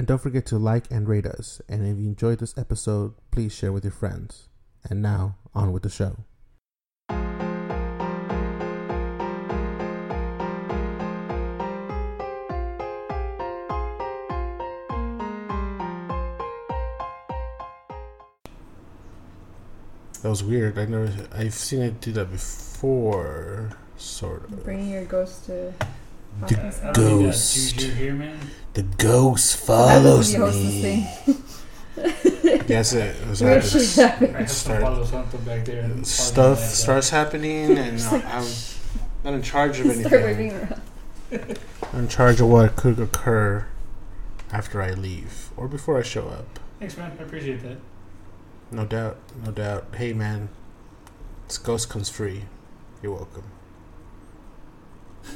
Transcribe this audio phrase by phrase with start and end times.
[0.00, 1.60] And don't forget to like and rate us.
[1.68, 4.48] And if you enjoyed this episode, please share with your friends.
[4.88, 6.24] And now, on with the show.
[20.22, 20.78] That was weird.
[20.78, 21.12] I never.
[21.34, 24.64] I've seen it do that before, sort of.
[24.64, 25.74] Bringing your ghost to.
[26.40, 26.84] The podcast.
[26.84, 27.80] I don't need that ghost.
[27.80, 28.32] here.
[28.74, 30.82] The ghost follows when you host this me.
[30.82, 31.06] thing.
[32.66, 33.84] Yes, it, it was Weird happening.
[33.86, 34.50] shit happened.
[34.50, 35.82] Start- some Palo Santo back there.
[35.84, 38.46] and Stuff like starts happening, and like- I'm
[39.24, 40.22] not in charge of Start anything.
[40.22, 41.58] waving around.
[41.92, 43.66] I'm in charge of what could occur
[44.52, 46.58] after I leave or before I show up.
[46.78, 47.12] Thanks, man.
[47.18, 47.78] I appreciate that.
[48.70, 49.86] No doubt, no doubt.
[49.96, 50.48] Hey, man,
[51.48, 52.44] this ghost comes free.
[53.02, 53.44] You're welcome.
[55.24, 55.28] I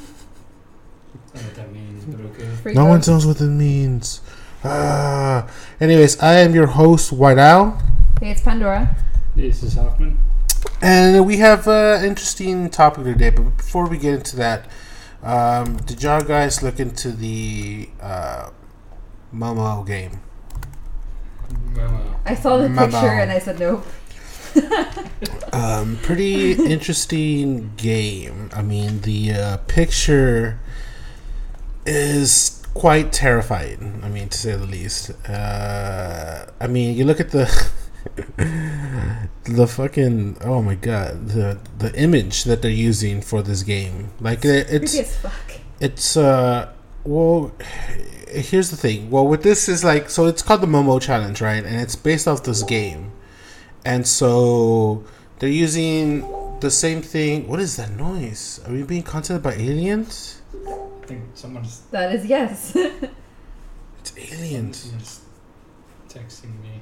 [1.16, 2.74] don't know what that means, but okay.
[2.74, 3.08] No one ghost.
[3.08, 4.20] knows what it means.
[4.64, 5.46] Ah.
[5.80, 7.78] Anyways, I am your host, White Owl,
[8.20, 8.96] Hey, it's Pandora.
[9.36, 10.18] This is Hoffman.
[10.80, 13.30] and we have an interesting topic today.
[13.30, 14.68] But before we get into that,
[15.22, 18.50] um, did y'all guys look into the uh,
[19.34, 20.20] Momo game?
[21.74, 22.20] Mama.
[22.24, 22.90] I saw the Mama.
[22.92, 23.84] picture and I said nope.
[25.52, 28.50] Um, pretty interesting game.
[28.52, 30.58] I mean, the uh, picture
[31.86, 34.00] is quite terrifying.
[34.02, 35.10] I mean, to say the least.
[35.28, 37.46] Uh, I mean, you look at the
[39.44, 44.10] the fucking oh my god the the image that they're using for this game.
[44.20, 45.60] Like it, it's Creepy as fuck.
[45.80, 46.72] it's uh
[47.04, 47.52] well
[48.28, 51.64] here's the thing well with this is like so it's called the momo challenge right
[51.64, 53.12] and it's based off this game
[53.84, 55.04] and so
[55.38, 56.26] they're using
[56.60, 60.40] the same thing what is that noise are we being contacted by aliens
[61.04, 62.74] I think someone's, That is yes.
[64.00, 65.20] it's aliens someone's
[66.08, 66.80] texting me.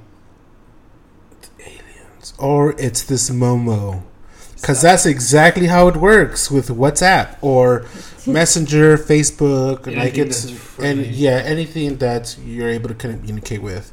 [1.31, 4.01] It's aliens or it's this momo
[4.55, 7.81] because that's exactly how it works with whatsapp or
[8.25, 10.87] messenger facebook like Anything it's that's free.
[10.87, 13.91] and yeah anything that you're able to communicate with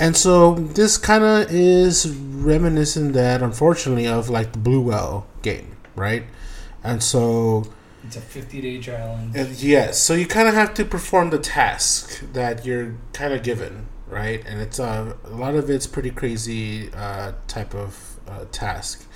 [0.00, 5.76] and so this kind of is reminiscent that unfortunately of like the blue whale game
[5.94, 6.24] right
[6.82, 7.64] and so
[8.04, 9.36] It's a 50 day challenge.
[9.36, 13.42] uh, yes so you kind of have to perform the task that you're kind of
[13.42, 14.42] given right?
[14.44, 19.06] And it's uh, a lot of it's pretty crazy uh, type of uh, task.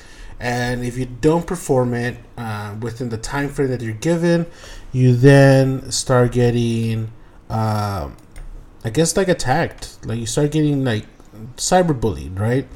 [0.41, 4.47] And if you don't perform it uh, within the time frame that you're given
[4.93, 7.11] you then start getting
[7.51, 8.17] um,
[8.85, 9.99] i guess like attacked.
[10.07, 11.07] Like you start getting like
[11.57, 12.67] cyberbullied right?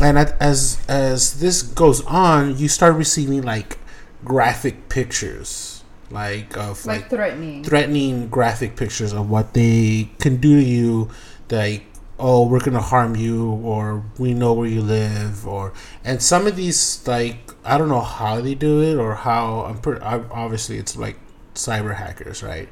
[0.00, 3.78] And as as this goes on you start receiving like
[4.24, 7.62] graphic pictures like of like, like threatening.
[7.64, 11.10] threatening graphic pictures of what they can do to you
[11.50, 11.84] like
[12.18, 15.72] oh we're gonna harm you or we know where you live or
[16.04, 19.78] and some of these like i don't know how they do it or how i'm
[19.78, 21.18] pretty obviously it's like
[21.54, 22.68] cyber hackers right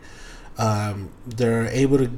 [0.58, 2.10] um they're able to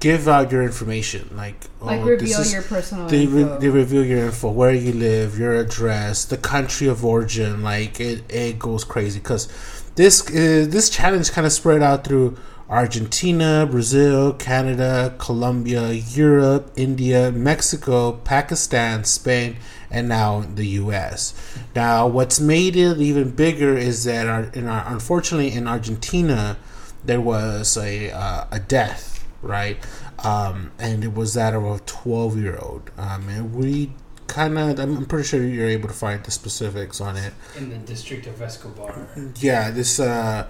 [0.00, 3.58] give out your information like like oh, reveal this is- your personal they, re- info.
[3.58, 8.22] they reveal your info where you live your address the country of origin like it,
[8.32, 9.18] it goes crazy.
[9.20, 9.48] Because
[9.94, 12.36] this uh, this challenge kind of spread out through
[12.68, 19.56] argentina brazil canada colombia europe india mexico pakistan spain
[19.88, 21.32] and now the us
[21.76, 26.56] now what's made it even bigger is that our, in our unfortunately in argentina
[27.04, 29.78] there was a uh, a death right
[30.24, 33.92] um, and it was that of a 12 year old um, and we
[34.26, 37.70] kind of I'm I'm pretty sure you're able to find the specifics on it In
[37.70, 39.08] the district of Escobar.
[39.36, 40.48] yeah this uh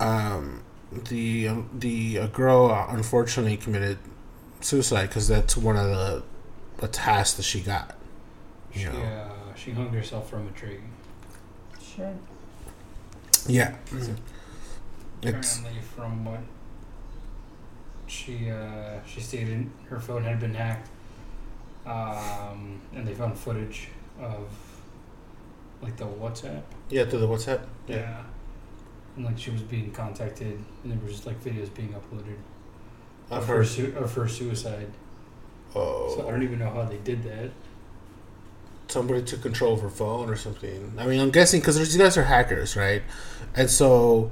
[0.00, 0.62] um
[1.08, 3.98] the um, the uh, girl uh, unfortunately committed
[4.60, 6.22] suicide because that's one of the
[6.78, 7.96] the tasks that she got
[8.74, 10.78] She, know uh, she hung herself from a tree.
[11.82, 12.14] Shit.
[13.46, 14.10] yeah It's
[15.22, 16.40] it's Apparently, from what
[18.06, 20.88] she uh, she stated, her phone had been hacked,
[21.86, 23.88] um, and they found footage
[24.20, 24.48] of
[25.82, 26.62] like the WhatsApp.
[26.88, 28.22] yeah to the whatsapp Yeah.
[29.16, 32.36] And like she was being contacted, and there was like videos being uploaded.
[33.30, 34.88] I've of her, su- of her suicide.
[35.74, 36.14] Oh.
[36.14, 37.50] So I Oh, don't even know how they did that.
[38.88, 40.92] somebody took control of her phone or something.
[40.96, 43.02] I mean, I'm guessing because these guys are hackers, right?
[43.54, 44.30] And so,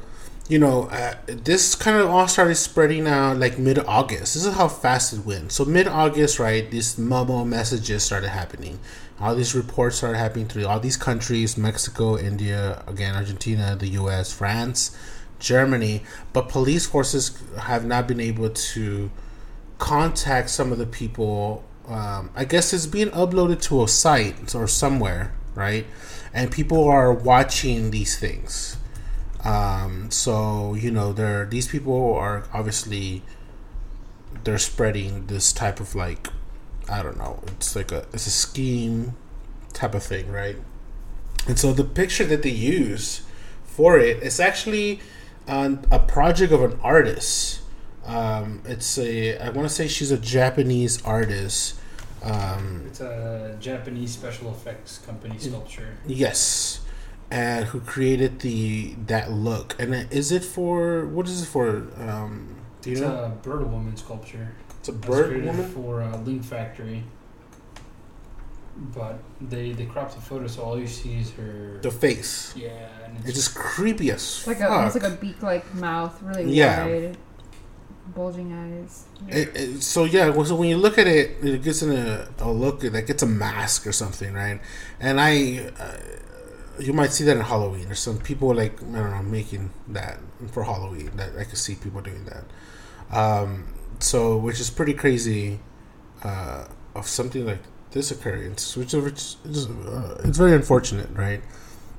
[0.48, 4.34] you know, uh, this kind of all started spreading out like mid August.
[4.34, 5.52] This is how fast it went.
[5.52, 6.70] So mid August, right?
[6.70, 8.78] These Momo messages started happening.
[9.18, 14.32] All these reports started happening through all these countries: Mexico, India, again Argentina, the U.S.,
[14.32, 14.94] France,
[15.38, 16.02] Germany.
[16.34, 19.10] But police forces have not been able to
[19.78, 21.64] contact some of the people.
[21.88, 25.86] Um, I guess it's being uploaded to a site or somewhere, right?
[26.34, 28.76] And people are watching these things.
[29.44, 33.22] Um, so you know, there these people are obviously
[34.44, 36.28] they're spreading this type of like
[36.88, 37.42] I don't know.
[37.48, 39.16] It's like a it's a scheme
[39.72, 40.56] type of thing, right?
[41.46, 43.22] And so the picture that they use
[43.64, 45.00] for it is actually
[45.46, 47.60] on a project of an artist.
[48.06, 51.76] Um, it's a I want to say she's a Japanese artist.
[52.22, 55.96] Um, It's a Japanese special effects company sculpture.
[56.06, 56.80] yes,
[57.42, 59.68] and who created the that look?
[59.80, 61.66] And is it for what is it for?
[62.08, 62.30] Um,
[62.80, 63.24] do you It's know?
[63.24, 64.48] a bird woman sculpture.
[64.78, 65.70] It's a bird created woman.
[65.74, 67.02] for uh, Link Factory.
[68.76, 71.78] But they they cropped the photo, so all you see is her.
[71.80, 72.52] The face.
[72.56, 72.70] yeah,
[73.04, 74.68] and it's, It's just creepy as It's like fuck.
[74.70, 76.84] a, almost like a beak-like mouth, really Yeah.
[76.86, 77.16] wide,
[78.16, 79.04] bulging eyes.
[79.28, 82.50] It, it, so yeah, so when you look at it, it gets in a, a
[82.50, 84.58] look like it's a mask or something, right?
[84.98, 85.96] And I, uh,
[86.78, 87.86] you might see that in Halloween.
[87.86, 90.18] There's some people like I don't know making that
[90.52, 91.10] for Halloween.
[91.16, 93.16] That I could see people doing that.
[93.16, 95.60] Um, so which is pretty crazy,
[96.22, 97.62] uh, of something like
[97.92, 101.42] this occurring, which which is, uh, it's very unfortunate, right?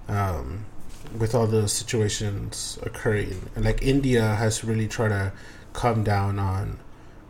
[0.07, 0.65] Um,
[1.17, 5.33] with all the situations occurring, and like India has really tried to
[5.73, 6.79] come down on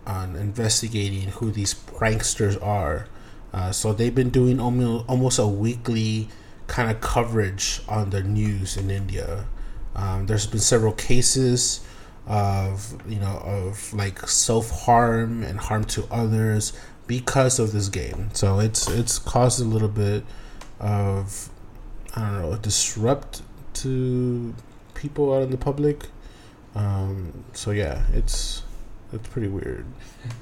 [0.08, 3.08] on investigating who these pranksters are.
[3.54, 6.28] Uh, so they've been doing almost almost a weekly
[6.68, 9.46] kind of coverage on the news in India.
[9.96, 11.86] Um, there's been several cases
[12.28, 16.74] of you know of like self harm and harm to others
[17.08, 18.30] because of this game.
[18.34, 20.24] So it's it's caused a little bit
[20.80, 21.50] of
[22.16, 23.42] I don't know disrupt
[23.76, 24.54] to
[24.94, 26.08] people out in the public.
[26.74, 28.64] Um, so yeah, it's
[29.14, 29.86] it's pretty weird.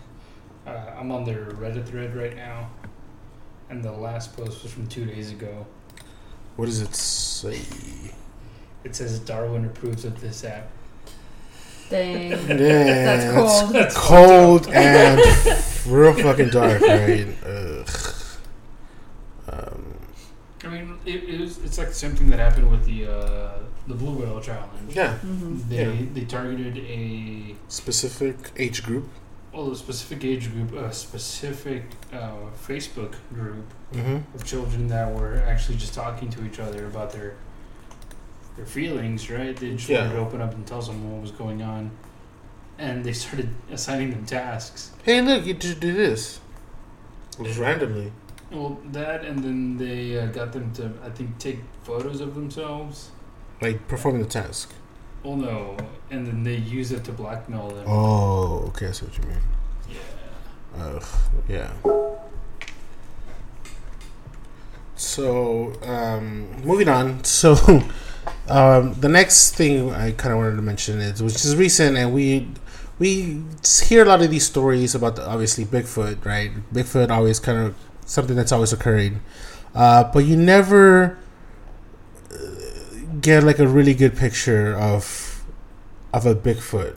[0.68, 2.70] uh, I'm on their Reddit thread right now,
[3.70, 5.66] and the last post was from two days ago.
[6.56, 7.62] What does it say?
[8.84, 10.68] It says Darwin approves of this app.
[11.90, 12.32] Dang.
[12.48, 13.74] Yeah, That's cold.
[13.74, 15.20] That's cold and
[15.88, 17.28] real fucking dark, right?
[17.46, 17.90] Ugh.
[19.50, 19.96] Um,
[20.64, 23.60] I mean, it, it was, it's like the same thing that happened with the uh,
[23.88, 24.96] the blue whale challenge.
[24.96, 26.06] yeah, hmm They Yeah.
[26.14, 29.10] they targeted a specific age group.
[29.54, 32.32] Well a specific age group, a specific uh,
[32.68, 34.36] Facebook group Mm-hmm.
[34.36, 37.36] of children that were actually just talking to each other about their
[38.58, 39.30] their feelings.
[39.30, 39.56] Right?
[39.56, 40.02] They just Yeah.
[40.02, 41.92] wanted to open up and tell someone what was going on,
[42.80, 44.92] and they started assigning them tasks.
[45.04, 46.40] Hey, look, you just do this.
[47.44, 48.12] Just randomly.
[48.52, 53.12] Well, that and then they uh, got them to I think take photos of themselves.
[53.62, 54.74] Like performing the task.
[55.24, 55.78] Well, no,
[56.12, 57.86] and then they use it to blackmail them.
[57.88, 59.40] Oh, okay, I see what you mean.
[59.90, 60.84] Yeah.
[60.84, 61.06] Ugh,
[61.48, 61.72] yeah.
[64.96, 67.24] So, um, moving on.
[67.24, 67.56] So,
[68.50, 72.14] um, the next thing I kind of wanted to mention is, which is recent, and
[72.14, 72.48] we
[73.00, 73.42] we
[73.84, 76.52] hear a lot of these stories about the, obviously Bigfoot, right?
[76.74, 79.22] Bigfoot always kind of something that's always occurring,
[79.74, 81.18] uh, but you never
[83.24, 85.44] get like a really good picture of
[86.14, 86.96] of a Bigfoot.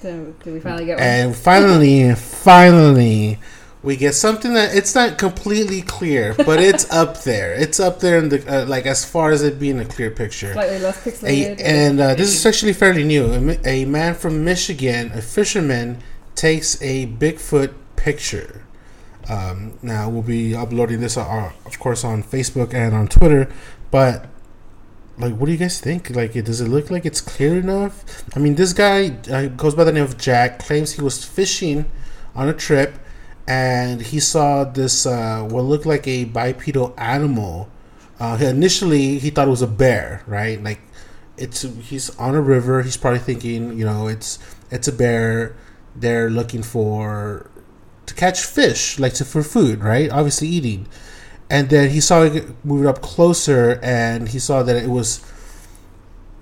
[0.00, 1.06] So, did we finally get one?
[1.06, 3.38] And finally, finally,
[3.82, 7.52] we get something that it's not completely clear, but it's up there.
[7.52, 10.52] It's up there in the uh, like as far as it being a clear picture.
[10.52, 13.26] Slightly less A, and uh, this is actually fairly new.
[13.26, 15.98] A, a man from Michigan, a fisherman,
[16.34, 18.64] takes a Bigfoot picture.
[19.28, 23.50] Um, now we'll be uploading this, uh, of course, on Facebook and on Twitter.
[23.90, 24.26] But
[25.18, 26.10] like, what do you guys think?
[26.10, 28.24] Like, does it look like it's clear enough?
[28.36, 30.60] I mean, this guy uh, goes by the name of Jack.
[30.60, 31.90] Claims he was fishing
[32.34, 32.98] on a trip,
[33.46, 37.68] and he saw this uh, what looked like a bipedal animal.
[38.20, 40.62] Uh, initially, he thought it was a bear, right?
[40.62, 40.80] Like,
[41.36, 42.82] it's he's on a river.
[42.82, 44.38] He's probably thinking, you know, it's
[44.70, 45.56] it's a bear.
[45.96, 47.50] They're looking for
[48.06, 50.10] to catch fish, like to for food, right?
[50.10, 50.86] Obviously eating.
[51.50, 55.24] And then he saw it move up closer, and he saw that it was.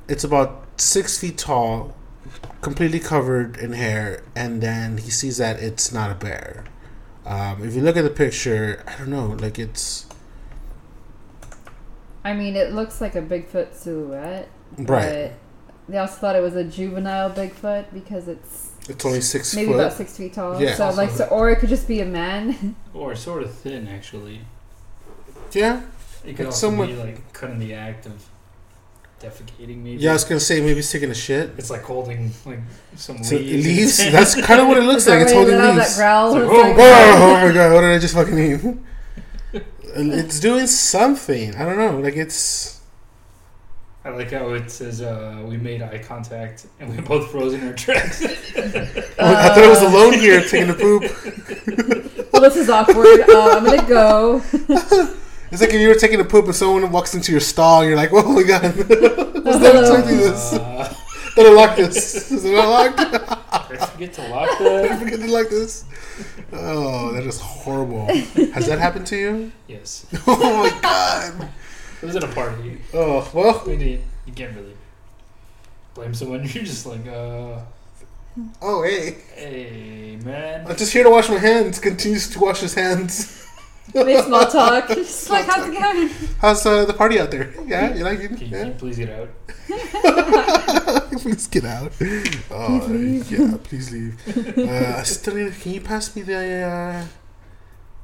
[0.08, 1.94] It's about six feet tall,
[2.60, 6.64] completely covered in hair, and then he sees that it's not a bear.
[7.24, 10.06] Um, if you look at the picture, I don't know, like it's
[12.24, 14.48] I mean, it looks like a Bigfoot silhouette.
[14.78, 15.30] right.
[15.30, 15.32] But
[15.88, 19.76] they also thought it was a juvenile Bigfoot because it's It's only six maybe foot.
[19.80, 20.60] about six feet tall.
[20.60, 20.74] Yeah.
[20.74, 22.74] So like, so, or it could just be a man.
[22.94, 24.40] Or sort of thin, actually.
[25.56, 25.80] Yeah,
[26.24, 28.12] It could It's also somewhat- be like cut in the act of
[29.20, 29.96] defecating, maybe.
[30.02, 30.10] yeah.
[30.10, 31.50] I was gonna say maybe it's taking a shit.
[31.58, 32.60] It's like holding like
[32.96, 33.66] some So leaves.
[33.66, 33.96] leaves.
[34.12, 35.20] That's kind of what it looks like.
[35.20, 35.96] It's holding they let out leaves.
[35.96, 36.36] That growl.
[36.36, 37.72] It's It's like, like, Oh, oh my god!
[37.72, 38.60] What did I just fucking eat?
[39.96, 41.54] And it's doing something.
[41.56, 41.98] I don't know.
[41.98, 42.74] Like it's.
[44.04, 47.66] I like how it says uh, we made eye contact and we both froze in
[47.66, 48.22] our tracks.
[49.18, 51.02] Oh, I thought it was alone here taking a poop.
[52.32, 53.20] well, this is awkward.
[53.28, 54.42] Uh, I'm gonna go.
[55.50, 57.88] It's like if you were taking a poop and someone walks into your stall and
[57.88, 60.52] you're like, "Oh my god, was not expecting this.
[60.54, 60.94] Uh,
[61.38, 62.32] lock this?
[62.32, 62.96] Is it not locked?
[63.68, 65.84] did I forget to lock Did I forget to lock this?
[66.52, 68.06] Oh, that is horrible.
[68.06, 69.52] Has that happened to you?
[69.68, 70.06] Yes.
[70.26, 71.50] Oh my god.
[72.02, 72.80] It was at a party.
[72.92, 73.64] Oh well.
[73.66, 74.76] Mean, you can't really
[75.94, 76.40] blame someone.
[76.44, 77.60] You're just like, uh,
[78.60, 80.66] Oh hey, hey, man.
[80.66, 81.78] I'm just here to wash my hands.
[81.78, 83.45] Continues to wash his hands.
[84.04, 84.88] Make small talk.
[84.88, 86.08] Just like, how's it going?
[86.40, 87.52] How's uh, the party out there?
[87.66, 88.28] Yeah, you like it?
[88.28, 88.64] Can, can Yeah.
[88.66, 89.28] you please get out?
[91.20, 91.92] please get out.
[92.50, 93.40] Oh, Please leave.
[93.40, 94.58] yeah, please leave.
[94.58, 97.04] Uh, I still need, can you pass me the uh,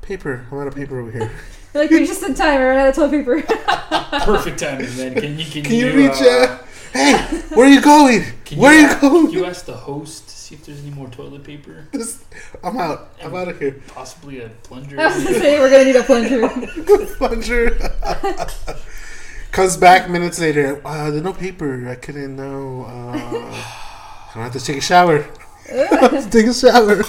[0.01, 0.47] paper?
[0.51, 1.31] I'm out of paper over here.
[1.75, 2.61] Like, you're just in time.
[2.61, 3.43] I ran out of toilet paper.
[4.25, 5.15] Perfect timing, man.
[5.15, 6.21] Can you can, Can you you, reach?
[6.21, 6.59] uh,
[6.95, 7.17] Uh, hey,
[7.55, 8.25] where are you going?
[8.45, 9.27] Can Where you, are you going?
[9.27, 11.87] Can you ask the host to see if there's any more toilet paper?
[11.93, 12.25] This-
[12.63, 13.15] I'm out.
[13.23, 13.81] I'm out of here.
[13.89, 15.01] Possibly a plunger.
[15.01, 16.49] I was gonna say we're gonna need a plunger.
[17.17, 17.71] Plunger.
[19.53, 20.81] Comes back minutes later.
[20.85, 21.89] Uh, there's no paper.
[21.89, 22.85] I couldn't know.
[22.87, 25.25] Uh, I don't have to take a shower.
[26.31, 27.03] take a shower.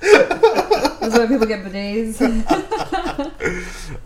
[0.00, 2.18] That's why people get bidets.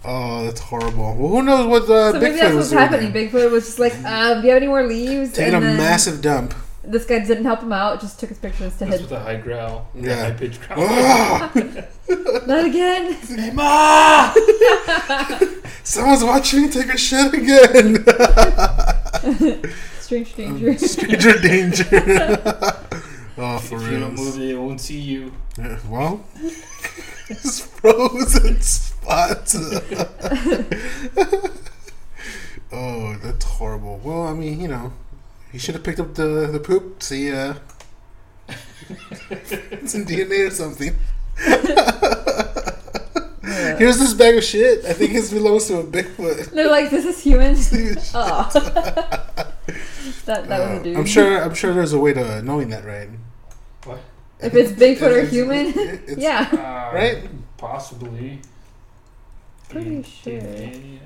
[0.05, 1.15] Oh, that's horrible.
[1.17, 3.13] Well, who knows what uh, So maybe Bigfoot that's was what's doing happening.
[3.13, 3.29] there.
[3.29, 5.33] Bigfoot was just like, um, do you have any more leaves?
[5.33, 6.55] Taking a then massive dump.
[6.91, 8.01] This guy didn't help him out.
[8.01, 8.91] Just took his pictures instead.
[8.91, 9.89] That's with a high growl.
[9.95, 10.23] Yeah.
[10.25, 10.87] High pitched growl.
[10.89, 11.53] Ah!
[12.47, 13.13] Not again.
[13.13, 14.33] hey, ma!
[15.85, 18.05] Someone's watching me take a shit again.
[20.01, 20.79] Strange danger.
[20.79, 21.85] Stranger danger.
[23.37, 24.25] oh, for If you don't real.
[24.25, 25.33] move, they won't see you.
[25.59, 26.25] Yeah, Well,
[27.29, 29.55] it's frozen spots.
[32.73, 34.01] oh, that's horrible.
[34.03, 34.93] Well, I mean, you know,
[35.53, 37.03] he should have picked up the the poop.
[37.03, 37.55] See, uh,
[39.87, 40.95] some DNA or something.
[43.43, 43.77] Yeah.
[43.79, 44.85] Here's this bag of shit.
[44.85, 46.51] I think it belongs to a Bigfoot.
[46.53, 47.57] They're like, this is human.
[48.15, 48.61] Uh, Oh.
[50.27, 50.97] that that was a dude.
[50.97, 51.43] I'm sure.
[51.43, 53.09] I'm sure there's a way to knowing that, right?
[53.85, 54.01] What?
[54.41, 56.49] If it's Bigfoot or It's- human, it's- yeah.
[56.53, 57.29] Uh, Right?
[57.57, 58.41] Possibly.
[59.69, 60.33] Pretty sure.
[60.41, 61.01] And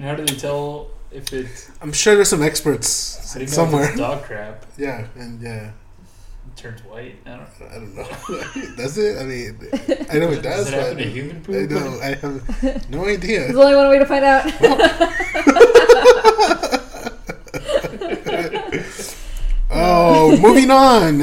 [0.00, 3.50] how do they tell if it's I'm sure there's some experts how do you know
[3.50, 3.88] if somewhere.
[3.90, 4.64] it's dog crap?
[4.78, 5.70] Yeah, and yeah,
[6.48, 7.16] It turns white.
[7.26, 7.48] I don't.
[7.70, 8.06] I don't know.
[8.76, 9.18] does it?
[9.20, 9.56] I mean,
[10.10, 11.70] I know it does, Does it happen but to human I poop?
[11.70, 13.40] know I have no idea.
[13.40, 13.60] There's idea.
[13.60, 14.52] only one way to find out.
[19.74, 21.22] Oh, moving on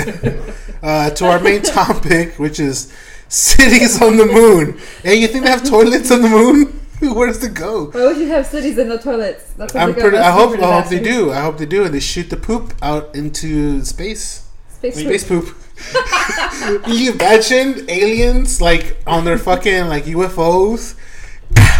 [0.81, 2.91] uh, to our main topic, which is
[3.27, 4.79] cities on the moon.
[5.03, 6.78] Hey, you think they have toilets on the moon?
[7.15, 7.85] Where does it go?
[7.91, 9.53] Why would you have cities and no toilets?
[9.53, 10.17] That's sounds I'm like pretty.
[10.17, 10.55] I hope.
[10.55, 11.31] for I hope they do.
[11.31, 14.45] I hope they do, and they shoot the poop out into space.
[14.69, 15.45] Space Space poop.
[15.45, 16.87] poop.
[16.87, 20.95] you imagine aliens like on their fucking like UFOs?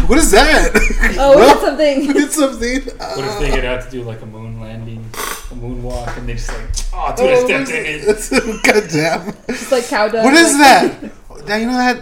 [0.07, 0.71] What is that?
[1.19, 2.15] Oh, we Well, got something.
[2.15, 2.81] It's something.
[2.97, 6.33] What if they get out to do like a moon landing, a moonwalk, and they
[6.33, 8.01] just like, oh, dude, I Oh, stepped in it.
[8.07, 8.29] it's-
[8.63, 9.33] Goddamn.
[9.47, 10.23] Just like cow dung.
[10.23, 11.47] What is like- that?
[11.47, 12.01] Now you know that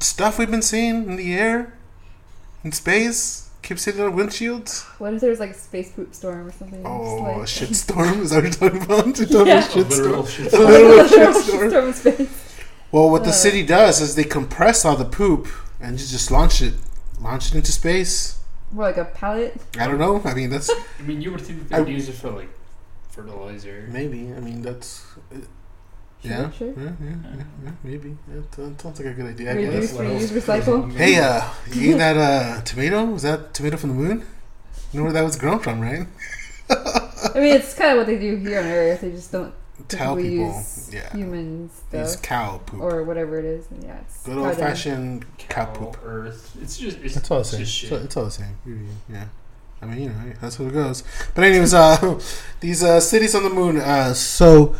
[0.00, 1.72] stuff we've been seeing in the air,
[2.64, 4.82] in space, keeps hitting our windshields.
[4.98, 6.82] What if there's like a space poop storm or something?
[6.84, 8.22] Oh, a Just shit storm?
[8.22, 9.18] Is that what you're talking about?
[9.18, 9.58] You're talking Yeah.
[9.58, 10.26] about A shit literal storm.
[10.26, 10.70] shit A storm.
[10.72, 11.70] literal like, shit storm.
[11.70, 11.86] storm.
[11.88, 12.48] in space.
[12.90, 13.32] Well, what the Uh.
[13.32, 15.48] city does is they compress all the poop
[15.80, 16.74] and just just launch it,
[17.20, 18.38] launch it into space.
[18.70, 19.60] More like a pallet.
[19.78, 20.22] I don't know.
[20.24, 22.48] I mean, that's I mean, you would think I- they'd use it for like
[23.10, 23.86] fertilizer.
[23.90, 24.32] maybe.
[24.34, 25.04] I mean, that's
[25.34, 25.42] uh, Sure,
[26.22, 26.50] yeah.
[26.52, 26.68] sure.
[26.68, 28.16] Yeah, yeah, yeah, yeah, maybe.
[28.28, 29.50] That that sounds like a good idea.
[29.50, 30.00] I Reduce, guess.
[30.00, 30.92] reuse, recycle.
[30.94, 33.04] Hey, uh, you eat that uh, tomato?
[33.06, 34.26] Was that tomato from the moon?
[34.92, 36.06] You know where that was grown from, right?
[36.70, 39.00] I mean, it's kind of what they do here on Earth.
[39.00, 39.54] They just don't
[39.88, 41.62] Tell typically people, use yeah, human
[41.92, 42.80] use stuff cow poop.
[42.80, 43.70] or whatever it is.
[43.70, 45.98] And yeah, it's Good old fashioned cow poop.
[46.04, 46.56] Earth.
[46.62, 47.62] It's just it's, It's all the same.
[47.62, 48.56] It's all, it's all the same.
[49.08, 49.26] Yeah.
[49.80, 51.02] I mean, you know, that's what it goes.
[51.34, 52.20] But anyways, uh,
[52.60, 53.78] these uh, cities on the moon.
[53.78, 54.76] Uh, so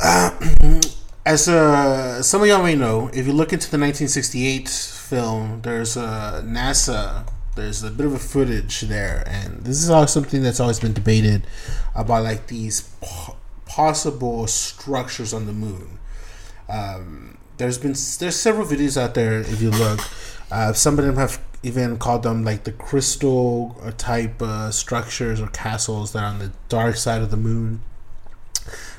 [0.00, 0.30] Uh,
[1.26, 5.96] as uh, some of y'all may know, if you look into the 1968 film, there's
[5.96, 7.28] uh, NASA.
[7.56, 10.92] There's a bit of a footage there, and this is all something that's always been
[10.92, 11.44] debated
[11.94, 13.36] about, like these po-
[13.66, 15.98] possible structures on the moon.
[16.68, 19.40] Um, there's been there's several videos out there.
[19.40, 20.00] If you look,
[20.52, 25.48] uh, some of them have even called them like the crystal type uh, structures or
[25.48, 27.82] castles that are on the dark side of the moon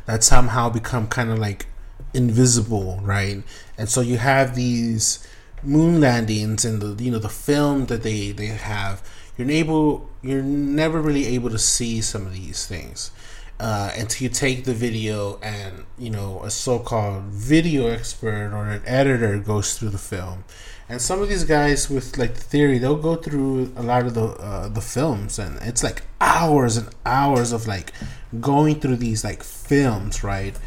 [0.09, 1.67] that somehow become kind of like
[2.15, 3.43] invisible, right?
[3.77, 5.25] And so you have these
[5.61, 9.07] moon landings and the you know the film that they they have.
[9.37, 13.11] You're able you're never really able to see some of these things.
[13.59, 18.81] Uh, until you take the video and you know a so-called video expert or an
[18.87, 20.43] editor goes through the film
[20.89, 24.13] and some of these guys with like the theory they'll go through a lot of
[24.15, 27.93] the uh, the films and it's like hours and hours of like
[28.39, 30.58] going through these like films right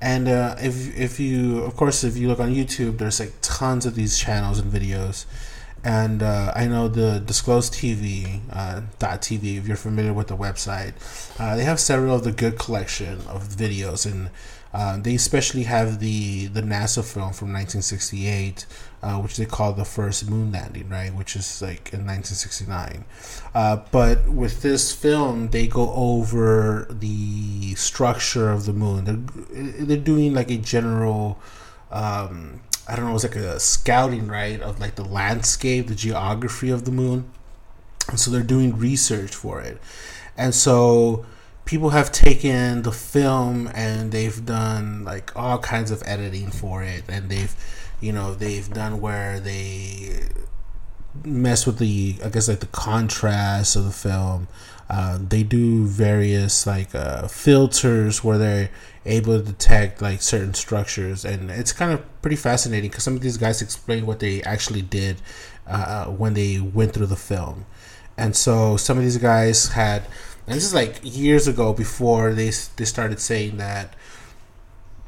[0.00, 3.86] and uh, if if you of course if you look on youtube there's like tons
[3.86, 5.24] of these channels and videos
[5.84, 9.58] and uh, I know the Disclosed TV uh, .tv.
[9.58, 10.94] If you're familiar with the website,
[11.38, 14.30] uh, they have several of the good collection of videos, and
[14.74, 18.66] uh, they especially have the the NASA film from 1968,
[19.02, 21.14] uh, which they call the first moon landing, right?
[21.14, 23.04] Which is like in 1969.
[23.54, 29.04] Uh, but with this film, they go over the structure of the moon.
[29.04, 31.38] They're they're doing like a general.
[31.90, 36.70] Um, I don't know, it's like a scouting, right, of like the landscape, the geography
[36.70, 37.30] of the moon.
[38.08, 39.78] And so they're doing research for it.
[40.38, 41.26] And so
[41.66, 47.04] people have taken the film and they've done like all kinds of editing for it.
[47.08, 47.54] And they've,
[48.00, 50.28] you know, they've done where they
[51.24, 54.48] mess with the, I guess, like the contrast of the film.
[54.90, 58.70] Uh, they do various like uh, filters where they're
[59.04, 63.20] able to detect like certain structures and it's kind of pretty fascinating because some of
[63.20, 65.16] these guys explain what they actually did
[65.66, 67.64] uh, when they went through the film
[68.16, 70.02] and so some of these guys had
[70.46, 73.94] and this is like years ago before they they started saying that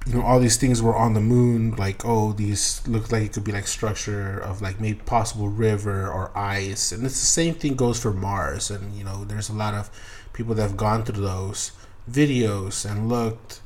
[0.06, 3.32] you know all these things were on the moon like oh these look like it
[3.34, 6.92] could be like structure of like maybe possible river or ice.
[6.92, 8.70] And it's the same thing goes for mars.
[8.70, 9.90] And you know there's a lot of
[10.32, 11.72] people that have gone through those
[12.10, 13.60] videos and looked.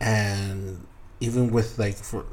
[0.00, 0.86] And
[1.20, 2.24] even with like for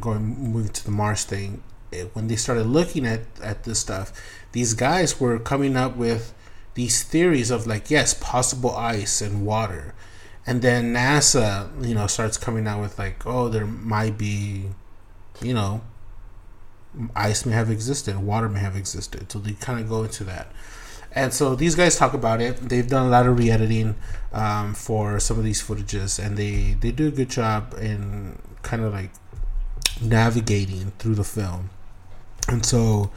[0.00, 4.12] going moving to the mars thing it, when they started looking at at this stuff
[4.52, 6.34] these guys were coming up with
[6.74, 9.94] these theories of like yes possible ice and water
[10.46, 14.66] and then NASA, you know, starts coming out with like, oh, there might be,
[15.40, 15.82] you know,
[17.14, 19.30] ice may have existed, water may have existed.
[19.30, 20.50] So they kind of go into that.
[21.12, 22.56] And so these guys talk about it.
[22.56, 23.96] They've done a lot of re-editing
[24.32, 28.82] um, for some of these footages, and they they do a good job in kind
[28.84, 29.10] of like
[30.00, 31.70] navigating through the film.
[32.48, 33.10] And so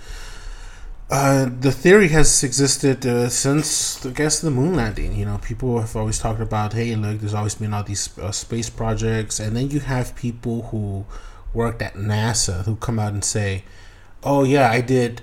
[1.10, 5.16] uh, the theory has existed uh, since, I guess, the moon landing.
[5.16, 8.32] You know, people have always talked about, hey, look, there's always been all these uh,
[8.32, 11.06] space projects, and then you have people who
[11.54, 13.64] worked at NASA who come out and say,
[14.24, 15.22] oh yeah, I did,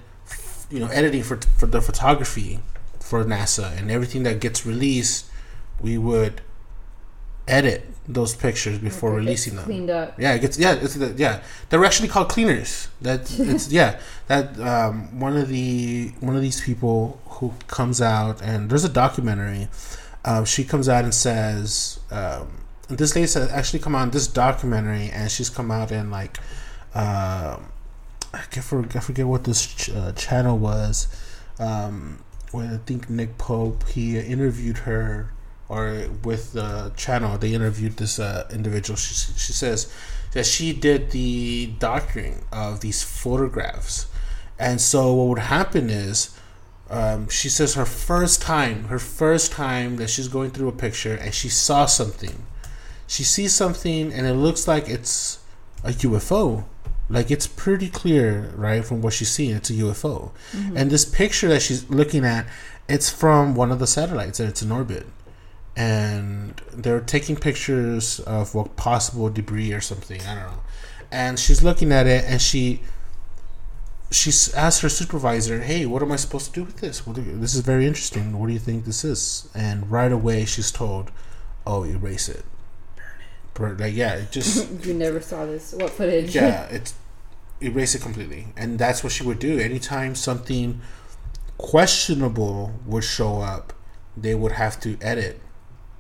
[0.71, 2.61] you know, editing for for the photography
[3.01, 5.27] for NASA, and everything that gets released,
[5.81, 6.43] we would
[7.49, 9.65] edit those pictures before it releasing them.
[9.65, 10.19] Cleaned up.
[10.19, 11.43] Yeah, it gets yeah, it's the, yeah.
[11.69, 12.89] They're actually called cleaners.
[13.01, 14.01] That it's yeah.
[14.27, 18.89] That um, one of the one of these people who comes out and there's a
[18.89, 19.69] documentary.
[20.25, 22.49] Um, she comes out and says um,
[22.89, 26.39] this lady said actually come out in this documentary and she's come out and like
[26.95, 27.59] uh,
[28.35, 31.09] I can't for, I forget what this ch- uh, channel was.
[31.59, 35.33] Um, when I think Nick Pope he interviewed her
[35.71, 38.97] or with the channel they interviewed this uh, individual.
[38.97, 39.91] She, she says
[40.33, 44.09] that she did the doctoring of these photographs.
[44.59, 46.37] And so what would happen is
[46.91, 51.15] um, she says her first time her first time that she's going through a picture
[51.15, 52.45] and she saw something.
[53.07, 55.39] She sees something and it looks like it's
[55.85, 56.65] a ufo
[57.09, 60.31] like it's pretty clear right from what she's seeing it's a ufo
[60.77, 62.47] and this picture that she's looking at
[62.87, 65.07] it's from one of the satellites that it's in orbit
[65.77, 70.21] and they're taking pictures of what possible debris or something.
[70.23, 70.61] I don't know.
[71.13, 72.83] And she's looking at it, and she
[74.13, 77.07] she asked her supervisor, "Hey, what am I supposed to do with this?
[77.07, 78.39] What do you- this is very interesting.
[78.39, 81.11] What do you think this is?" And right away, she's told,
[81.67, 82.45] "Oh, erase it."
[83.55, 83.81] Burn it.
[83.81, 85.73] Like yeah, it just you never saw this.
[85.73, 86.35] What footage?
[86.35, 86.95] yeah, it's
[87.63, 89.59] erase it completely, and that's what she would do.
[89.59, 90.81] Anytime something
[91.59, 93.73] questionable would show up,
[94.17, 95.41] they would have to edit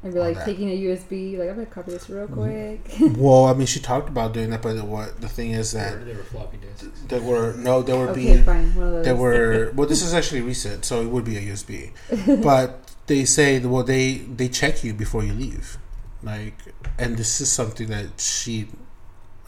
[0.02, 0.46] I'd be like that.
[0.46, 1.38] taking a USB.
[1.38, 2.88] Like I'm gonna copy this real mm-hmm.
[2.98, 3.16] quick.
[3.18, 5.98] Well, I mean, she talked about doing that, but what the thing is They that
[5.98, 7.00] were, they were floppy disks.
[7.06, 8.74] there were no, there were okay, being fine.
[8.74, 9.04] One of those.
[9.04, 11.92] there were well, this is actually recent, so it would be a USB,
[12.42, 15.76] but they say well they they check you before you leave,
[16.22, 16.54] like,
[16.98, 18.68] and this is something that she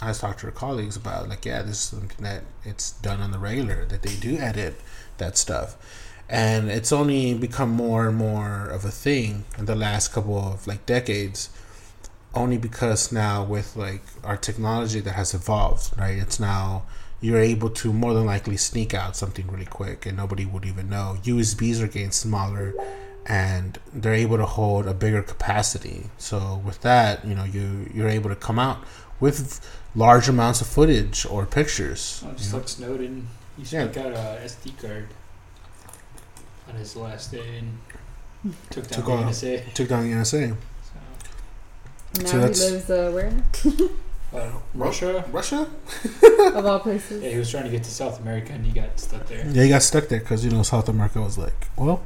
[0.03, 1.29] has talked to her colleagues about.
[1.29, 4.81] Like, yeah, this is something that it's done on the regular that they do edit
[5.19, 5.77] that stuff.
[6.29, 10.67] And it's only become more and more of a thing in the last couple of
[10.67, 11.51] like decades
[12.35, 16.17] only because now with like our technology that has evolved, right?
[16.17, 16.85] It's now
[17.21, 20.89] you're able to more than likely sneak out something really quick and nobody would even
[20.89, 21.19] know.
[21.23, 22.75] USBs are getting smaller
[23.27, 26.07] and they're able to hold a bigger capacity.
[26.19, 28.83] So with that, you know, you you're able to come out
[29.21, 29.61] with
[29.95, 32.23] large amounts of footage or pictures.
[32.25, 33.83] Oh, you just like Snowden, he Yeah.
[33.85, 35.09] out a SD card
[36.73, 39.33] on his last day and took down Took the off.
[39.33, 39.75] NSA.
[39.75, 40.57] Took down the NSA.
[42.15, 43.33] So, now so he that's- lives uh, where?
[44.43, 45.25] uh, Russia.
[45.31, 45.69] Russia?
[46.55, 47.23] of all places.
[47.23, 49.47] Yeah, he was trying to get to South America and he got stuck there.
[49.47, 52.03] Yeah, he got stuck there because you know South America was like, well,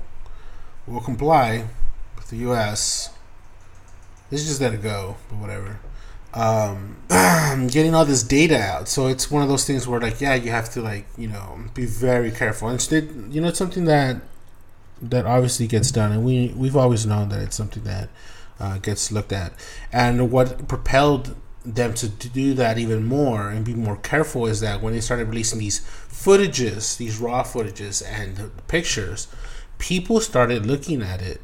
[0.86, 1.64] we'll comply
[2.16, 3.10] with the U.S.
[4.30, 5.78] Let's just let it go, but whatever.
[6.34, 6.96] Um,
[7.70, 10.50] getting all this data out, so it's one of those things where like, yeah, you
[10.50, 12.68] have to like, you know, be very careful.
[12.68, 14.16] And Instead, you know, it's something that
[15.02, 18.08] that obviously gets done, and we we've always known that it's something that
[18.58, 19.52] uh, gets looked at.
[19.92, 24.60] And what propelled them to, to do that even more and be more careful is
[24.60, 29.26] that when they started releasing these footages, these raw footages and pictures,
[29.78, 31.40] people started looking at it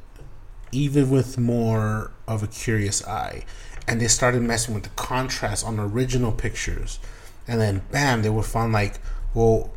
[0.70, 3.44] even with more of a curious eye.
[3.86, 6.98] And they started messing with the contrast on original pictures.
[7.46, 9.00] And then, bam, they would find like,
[9.34, 9.72] well,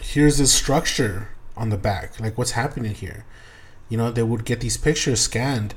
[0.00, 2.18] here's this structure on the back.
[2.20, 3.24] Like, what's happening here?
[3.88, 5.74] You know, they would get these pictures scanned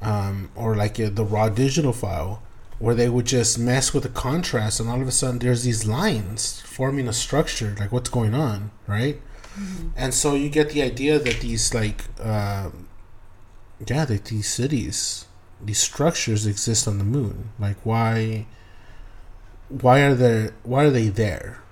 [0.00, 2.42] um, or like uh, the raw digital file
[2.78, 5.86] where they would just mess with the contrast and all of a sudden there's these
[5.86, 9.20] lines forming a structure like what's going on right?
[9.96, 12.88] And so you get the idea that these like um,
[13.86, 15.26] yeah that these cities
[15.62, 17.50] these structures exist on the moon.
[17.58, 18.46] Like why
[19.68, 21.62] why are there why are they there?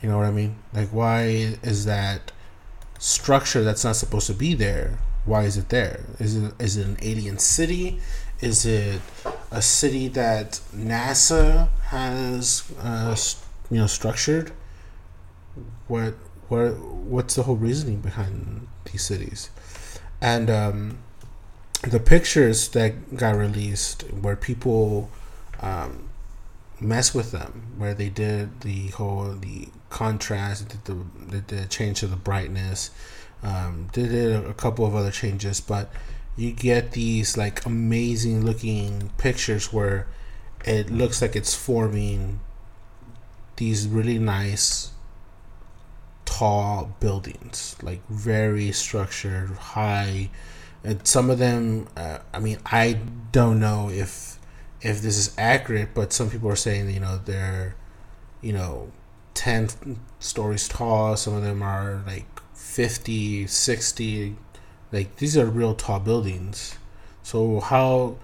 [0.00, 0.56] You know what i mean?
[0.72, 2.30] Like why is that
[2.98, 6.86] structure that's not supposed to be there why is it there is it is it
[6.86, 8.00] an alien city
[8.40, 9.00] is it
[9.50, 13.16] a city that NASA has, uh,
[13.70, 14.52] you know, structured?
[15.88, 16.14] What,
[16.48, 19.48] what, what's the whole reasoning behind these cities?
[20.20, 20.98] And um,
[21.82, 25.10] the pictures that got released, where people
[25.60, 26.10] um,
[26.78, 30.94] mess with them, where they did the whole the contrast, did the,
[31.30, 32.90] did the change to the brightness,
[33.42, 35.90] um, did a, a couple of other changes, but
[36.36, 40.06] you get these like amazing looking pictures where
[40.64, 42.40] it looks like it's forming
[43.56, 44.90] these really nice
[46.26, 50.28] tall buildings like very structured high
[50.84, 52.98] and some of them uh, i mean i
[53.32, 54.38] don't know if
[54.82, 57.74] if this is accurate but some people are saying you know they're
[58.42, 58.90] you know
[59.36, 61.16] 10 stories tall.
[61.16, 64.36] Some of them are like 50 60
[64.92, 66.76] like these are real tall buildings.
[67.22, 68.16] So how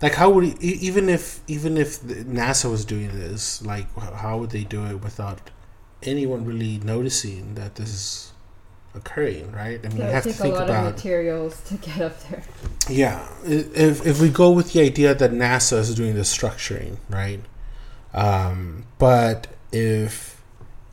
[0.00, 4.64] like how would even if even if nasa was doing this like how would they
[4.64, 5.50] do it without
[6.02, 8.32] anyone really noticing that this is
[8.94, 9.80] occurring right?
[9.84, 12.42] I mean you have to think lot about of materials to get up there.
[12.88, 17.40] yeah, if if we go with the idea that NASA is doing the structuring, right?
[18.12, 20.33] Um, but if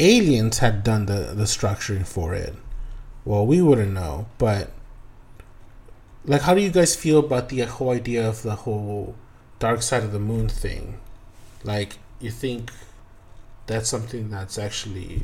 [0.01, 2.55] aliens had done the the structuring for it,
[3.23, 4.27] well, we wouldn't know.
[4.37, 4.71] But
[6.25, 9.15] like, how do you guys feel about the whole idea of the whole
[9.59, 10.99] dark side of the moon thing?
[11.63, 12.71] Like, you think
[13.67, 15.23] that's something that's actually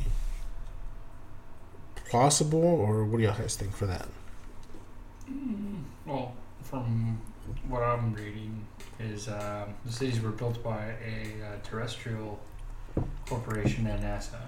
[1.94, 4.08] plausible, or what do y'all guys think for that?
[6.06, 7.20] Well, from
[7.68, 8.66] what I'm reading,
[8.98, 12.40] is um, the cities were built by a uh, terrestrial
[13.26, 14.38] corporation and NASA.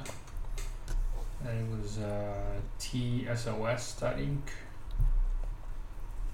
[1.44, 4.42] And it was uh, TSOS Inc.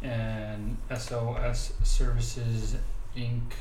[0.03, 2.77] and SOS Services
[3.17, 3.53] Inc.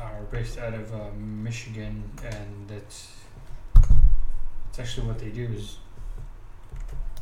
[0.00, 3.12] are based out of uh, Michigan, and that's
[4.70, 5.78] it's actually what they do is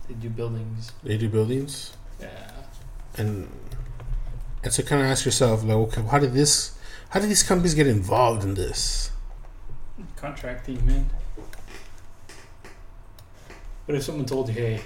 [0.09, 0.93] they do buildings.
[1.03, 1.93] They do buildings.
[2.21, 2.29] Yeah.
[3.19, 3.49] and
[4.63, 6.79] and so kind of ask yourself like okay how did this
[7.11, 9.11] how did these companies get involved in this
[10.17, 11.09] contracting, man.
[13.85, 14.81] What if someone told you, hey,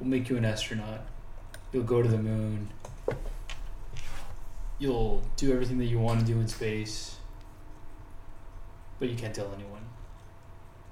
[0.00, 1.00] we'll make you an astronaut,
[1.72, 2.70] you'll go to the moon,
[4.78, 7.16] you'll do everything that you want to do in space,
[8.98, 9.82] but you can't tell anyone.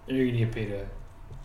[0.09, 0.87] And you're gonna get paid a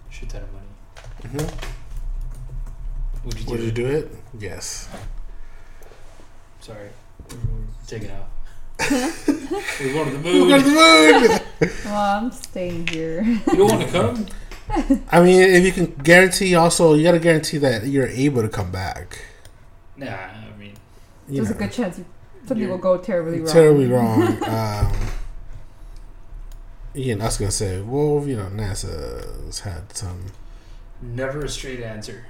[0.10, 1.40] shit ton of money.
[1.44, 3.64] hmm Would you do Would it?
[3.66, 4.12] you do it?
[4.40, 4.90] Yes.
[6.60, 6.90] Sorry,
[7.30, 7.48] Take it
[7.88, 8.10] taking
[8.82, 9.28] off.
[9.80, 11.24] we're going to the We're going to moon.
[11.24, 11.72] the moon.
[11.86, 13.22] Well, I'm staying here.
[13.24, 14.26] You don't want to come?
[15.12, 18.50] I mean, if you can guarantee, also you got to guarantee that you're able to
[18.50, 19.22] come back.
[19.98, 20.74] Nah, I mean,
[21.28, 22.06] You There's a good chance you,
[22.48, 23.52] something will go terribly wrong.
[23.54, 24.22] terribly wrong.
[24.44, 24.96] um,
[26.94, 30.26] yeah, I was gonna say, well, you know, NASA's had some.
[31.02, 32.26] never a straight answer.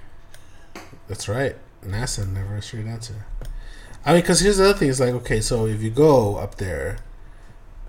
[1.07, 1.55] That's right.
[1.85, 3.25] NASA never a straight answer.
[4.05, 6.55] I mean, because here's the other thing: is like, okay, so if you go up
[6.55, 6.97] there,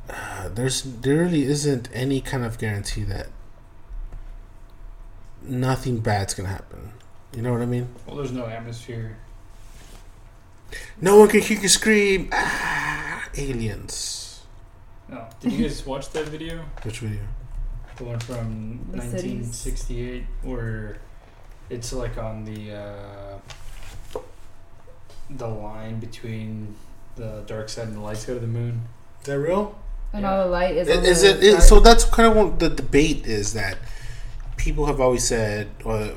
[0.08, 3.28] uh, there's there really isn't any kind of guarantee that
[5.42, 6.92] nothing bad's gonna happen.
[7.34, 7.88] You know what I mean?
[8.06, 9.16] Well, there's no atmosphere.
[11.00, 12.28] No one can hear you scream.
[12.32, 14.42] Ah, aliens.
[15.08, 15.26] No.
[15.40, 16.64] Did you guys watch that video?
[16.82, 17.22] Which video?
[17.96, 19.64] The one from The cities.
[19.64, 20.98] 1968, where
[21.68, 23.38] it's like on the uh,
[25.36, 26.74] the line between
[27.16, 28.82] the dark side and the light side of the moon.
[29.20, 29.78] Is that real?
[30.12, 30.88] And all the light is.
[30.88, 31.80] on Is the it, it so?
[31.80, 33.78] That's kind of what the debate is that
[34.56, 36.12] people have always said, or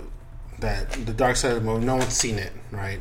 [0.60, 3.00] that the dark side of the moon, no one's seen it, right?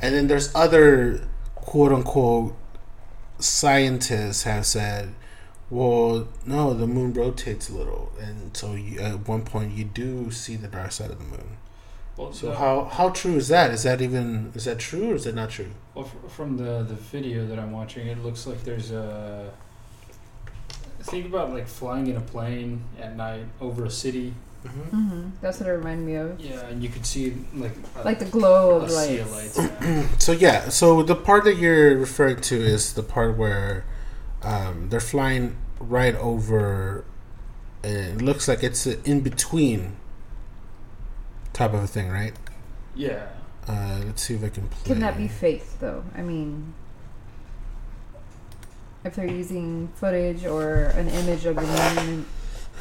[0.00, 2.56] And then there's other quote unquote
[3.38, 5.14] scientists have said,
[5.70, 10.30] well, no, the moon rotates a little, and so you, at one point you do
[10.30, 11.58] see the dark side of the moon.
[12.18, 13.70] Well, So the- how how true is that?
[13.70, 15.70] Is that even is that true or is that not true?
[15.94, 19.50] well, f- from the the video that I'm watching, it looks like there's a.
[21.02, 24.34] Think about like flying in a plane at night over a city.
[24.66, 24.96] Mm-hmm.
[25.12, 26.40] Mhm, That's what it reminded me of.
[26.40, 29.56] Yeah, and you could see like a, Like the glow a of sea lights.
[29.56, 29.82] of lights.
[29.82, 30.08] yeah.
[30.18, 33.84] So yeah, so the part that you're referring to is the part where
[34.42, 37.04] um, they're flying right over.
[37.84, 39.96] And it looks like it's in between
[41.58, 42.32] type of a thing, right?
[42.94, 43.26] yeah.
[43.66, 44.94] Uh, let's see if I can play.
[44.94, 46.02] Can that be faked though?
[46.16, 46.72] I mean,
[49.04, 52.24] if they're using footage or an image of the moon,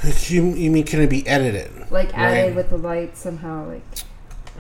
[0.28, 1.92] You, you mean can it be edited?
[1.92, 2.56] like added Right.
[2.56, 3.82] with the light somehow, like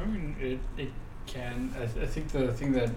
[0.01, 0.89] I mean, it, it
[1.27, 1.73] can.
[1.75, 2.89] I, th- I think the thing that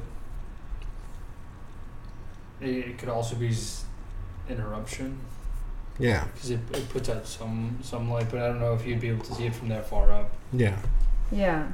[2.60, 3.84] it, it could also be s-
[4.48, 5.18] interruption
[5.98, 9.00] Yeah, because it, it puts out some some light, but I don't know if you'd
[9.00, 10.30] be able to see it from that far up.
[10.52, 10.76] yeah.
[11.30, 11.70] Yeah.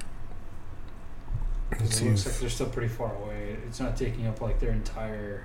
[1.71, 3.57] 'cause Let's it see looks if- like they're still pretty far away.
[3.67, 5.45] It's not taking up like their entire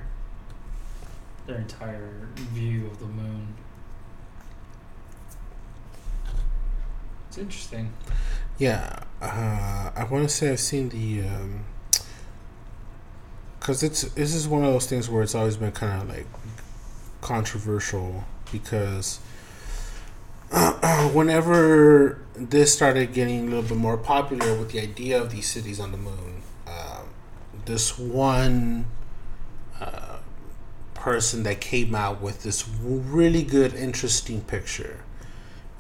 [1.48, 3.56] their entire view of the moon.
[7.28, 7.92] It's interesting.
[8.58, 11.24] Yeah, uh, I want to say I've seen the,
[13.60, 16.28] because it's this is one of those things where it's always been kind of like
[17.22, 19.20] controversial because
[21.14, 25.80] whenever this started getting a little bit more popular with the idea of these cities
[25.80, 27.06] on the moon, um,
[27.66, 28.86] this one
[29.80, 30.18] uh,
[30.94, 35.02] person that came out with this really good, interesting picture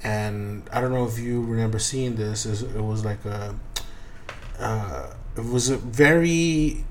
[0.03, 2.45] and I don't know if you remember seeing this.
[2.47, 3.53] is- It was like a,
[4.57, 6.85] uh, it was a very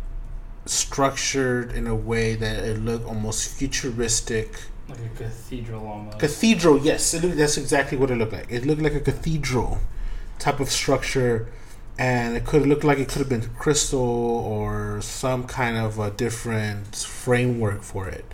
[0.64, 4.54] structured in a way that it looked almost futuristic.
[4.90, 6.18] Like a cathedral almost.
[6.18, 8.46] Cathedral, yes, looked, that's exactly what it looked like.
[8.50, 9.78] It looked like a cathedral
[10.38, 11.46] type of structure,
[11.98, 16.10] and it could look like it could have been crystal or some kind of a
[16.10, 18.24] different framework for it.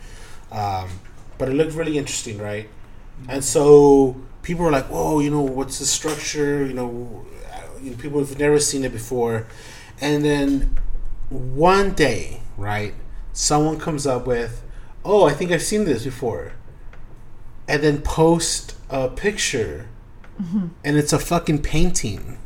[0.51, 1.01] Um,
[1.39, 2.69] but it looked really interesting, right?
[3.29, 6.67] And so people were like, "Whoa, you know, what's the structure?" Uh,
[7.83, 9.47] you know, people have never seen it before.
[10.01, 10.77] And then
[11.31, 12.95] one day, right,
[13.33, 14.63] someone comes up with,
[15.07, 16.53] "Oh, I think I've seen this before,"
[17.69, 19.87] and then post a picture,
[20.85, 22.39] and it's a fucking painting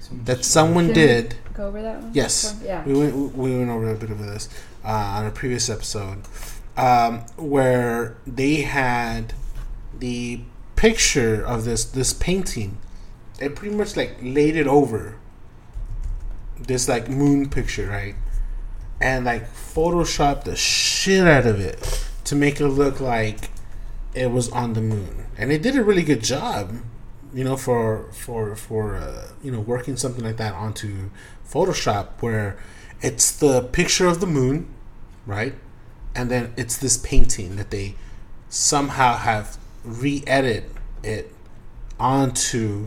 [0.00, 1.34] Some- that someone Did did.
[1.54, 2.10] Go over that one.
[2.12, 2.56] Yes.
[2.64, 2.84] Yeah.
[2.84, 4.48] We went we went over a bit of this
[4.84, 6.18] uh, on a previous episode,
[6.76, 9.34] um, where they had
[9.98, 10.40] the
[10.76, 12.78] picture of this this painting.
[13.38, 15.16] They pretty much like laid it over
[16.60, 18.14] this like moon picture, right?
[19.00, 23.50] And like Photoshop the shit out of it to make it look like
[24.14, 26.76] it was on the moon, and they did a really good job.
[27.32, 31.10] You know, for for for uh, you know working something like that onto
[31.46, 32.56] Photoshop, where
[33.00, 34.72] it's the picture of the moon,
[35.26, 35.54] right,
[36.14, 37.96] and then it's this painting that they
[38.48, 40.70] somehow have re-edit
[41.02, 41.32] it
[41.98, 42.86] onto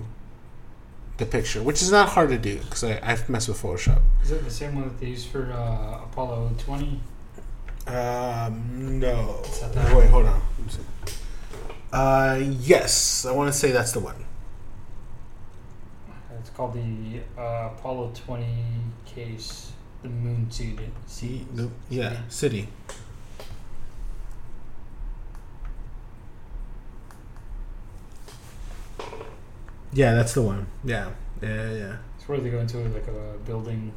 [1.18, 4.02] the picture, which is not hard to do because I've messed with Photoshop.
[4.24, 7.00] Is that the same one that they used for uh, Apollo 20?
[7.88, 9.42] Um, no.
[9.96, 10.42] Wait, hold on.
[10.58, 11.14] Let me see.
[11.92, 14.26] Uh, yes, I want to say that's the one.
[16.40, 18.46] It's called the uh, Apollo 20
[19.06, 19.72] case,
[20.04, 20.80] the moon seed.
[21.08, 22.68] See, the, yeah, city.
[29.94, 30.68] Yeah, that's the one.
[30.84, 31.10] Yeah,
[31.42, 31.96] yeah, yeah, yeah.
[32.18, 33.94] It's where they go into like a building.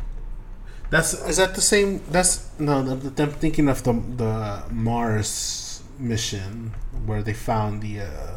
[0.90, 2.00] That's is that the same?
[2.10, 2.82] That's no.
[2.82, 6.74] the- the- I'm thinking of the the Mars mission
[7.06, 8.00] where they found the.
[8.00, 8.36] Uh,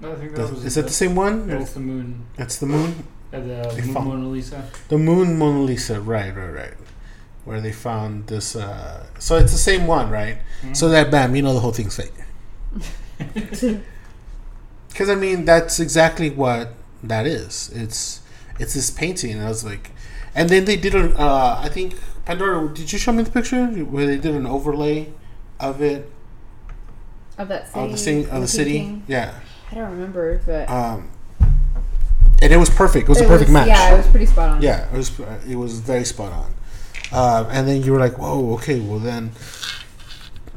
[0.00, 0.64] No, I think the was.
[0.64, 1.46] is that the same one?
[1.46, 2.26] That's the moon.
[2.36, 3.04] That's the moon.
[3.32, 4.68] Uh, the They moon found- Mona Lisa.
[4.88, 6.00] The moon Mona Lisa.
[6.00, 6.74] Right, right, right.
[7.44, 8.56] Where they found this.
[8.56, 10.38] Uh, so it's the same one, right?
[10.62, 10.74] Mhm.
[10.76, 12.14] So that bam, you know the whole thing's fake.
[14.94, 17.68] Because I mean, that's exactly what that is.
[17.74, 18.20] It's
[18.60, 19.90] it's this painting, and I was like,
[20.36, 21.12] and then they did a.
[21.18, 22.72] Uh, I think Pandora.
[22.72, 25.08] Did you show me the picture where they did an overlay
[25.58, 26.08] of it
[27.36, 27.80] of that city.
[27.80, 29.02] of the city of the city?
[29.08, 29.34] Yeah.
[29.72, 31.10] I don't remember, but Um,
[32.40, 33.08] and it was perfect.
[33.08, 33.66] It was a perfect match.
[33.66, 34.62] Yeah, it was pretty spot on.
[34.62, 35.10] Yeah, it was
[35.48, 36.54] it was very spot on.
[37.10, 39.32] Uh, and then you were like, "Whoa, okay, well then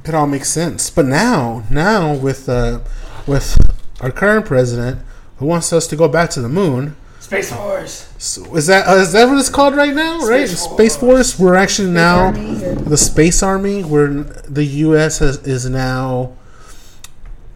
[0.06, 2.82] it all makes sense." But now, now with uh,
[3.26, 3.58] with
[4.02, 5.02] our current president
[5.38, 8.14] who wants us to go back to the moon, Space Force.
[8.18, 10.20] so is that uh, is that what it's called right now?
[10.20, 11.40] right, Space Space Force.
[11.40, 12.56] We're actually Space now Army
[12.90, 13.84] the Space Army.
[13.84, 15.20] Where the U.S.
[15.20, 16.34] Has, is now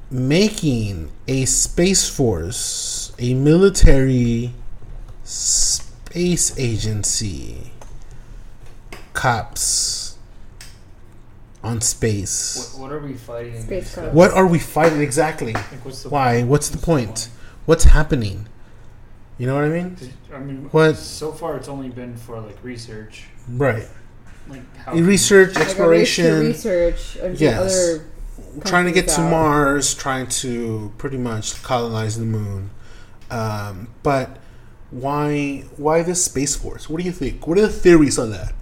[0.09, 4.51] making a space force, a military
[5.23, 7.71] space agency,
[9.13, 10.10] cops
[11.63, 12.73] on space.
[12.75, 14.13] What, what are we fighting Space against?
[14.15, 15.53] What are we fighting exactly?
[15.53, 16.43] Like, what's the Why?
[16.43, 17.29] What's the what's point?
[17.65, 18.47] What's happening?
[19.37, 19.97] You know what I mean?
[20.33, 23.87] I mean, What- so far it's only been for like research, Right.
[24.47, 27.59] like how Research, Like a race exploration, research of Yes.
[27.59, 28.05] other
[28.65, 29.21] trying to get to.
[29.21, 32.69] Mars, trying to pretty much colonize the moon.
[33.29, 34.37] Um, but
[34.89, 35.63] why?
[35.77, 36.89] Why this space force?
[36.89, 37.47] What do you think?
[37.47, 38.53] What are the theories on that?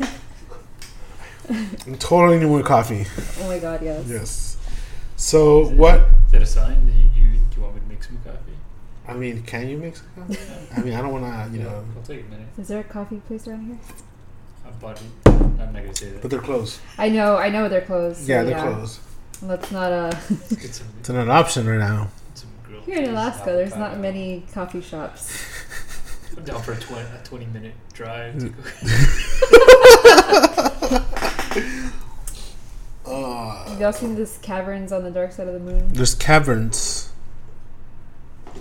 [0.00, 0.08] I'm
[1.98, 3.06] totally need more coffee.
[3.40, 4.06] Oh my god, yes.
[4.08, 4.56] Yes.
[5.16, 6.00] So what?
[6.26, 8.38] Is that a sign that you, you do you want me to make some coffee?
[9.08, 10.38] I mean, can you make some coffee?
[10.76, 12.46] I mean, I don't want to, you know, It'll take a minute.
[12.58, 13.78] Is there a coffee place around here?
[14.66, 15.02] I bought it.
[15.26, 16.22] I'm not gonna say that.
[16.22, 16.78] but they're closed.
[16.96, 18.28] I know, I know they're closed.
[18.28, 19.00] Yeah, they're closed.
[19.42, 20.10] Let's not uh
[20.50, 22.08] Get It's not an option right now.
[22.34, 25.34] some grilled here in Alaska there's not many coffee shops.
[26.36, 28.34] I'm down for a 20, a 20 minute drive.
[31.52, 31.90] To.
[33.06, 35.92] Uh, Have y'all seen this caverns on the dark side of the moon?
[35.92, 37.10] there's caverns,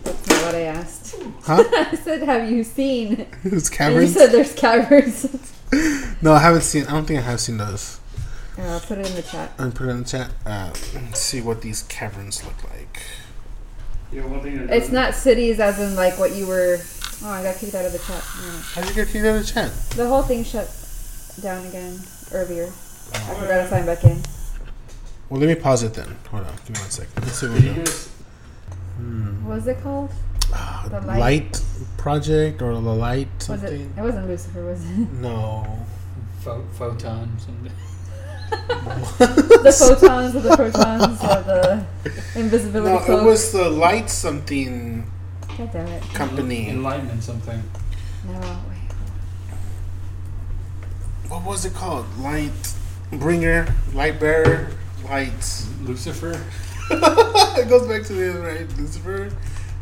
[0.03, 1.15] That's not what I asked.
[1.43, 1.63] huh?
[1.71, 3.27] I said, have you seen?
[3.43, 4.13] There's And you caverns.
[4.13, 5.55] said there's caverns.
[6.21, 6.85] No, I haven't seen.
[6.87, 7.99] I don't think I have seen those.
[8.57, 9.53] Uh, I'll put it in the chat.
[9.59, 10.31] Let me put it in the chat.
[10.43, 13.03] Uh, let's see what these caverns look like.
[14.11, 16.79] You know, one thing It's not cities as in like what you were.
[17.23, 18.23] Oh, I got kicked out of the chat.
[18.41, 18.49] No.
[18.73, 19.71] How'd you get kicked out of the chat?
[19.95, 20.67] The whole thing shut
[21.39, 21.99] down again
[22.33, 22.65] earlier.
[23.13, 24.21] I forgot to sign back in.
[25.29, 26.15] Well, let me pause it then.
[26.31, 27.23] Hold on, give me one second.
[27.23, 27.83] Let's see what we you
[28.97, 29.45] Hmm.
[29.45, 30.11] What was it called?
[30.53, 31.19] Ah, The light.
[31.19, 31.61] light-
[31.97, 33.67] project or the light Was it?
[33.69, 33.93] something?
[33.97, 35.11] It wasn't Lucifer, was it?
[35.21, 35.65] No.
[36.41, 37.71] Pho- photon something.
[38.49, 41.85] the photons or the protons or the
[42.35, 43.21] invisibility No, cloak.
[43.21, 45.05] it was the light something
[45.57, 46.01] God damn it!
[46.13, 46.69] company.
[46.69, 47.61] Enlightenment something.
[48.25, 48.68] No, wait.
[51.29, 52.05] What was it called?
[52.19, 52.51] Light
[53.11, 54.71] bringer, light bearer,
[55.05, 55.65] light.
[55.83, 56.39] Lucifer.
[56.91, 59.31] it goes back to the other right, Lucifer.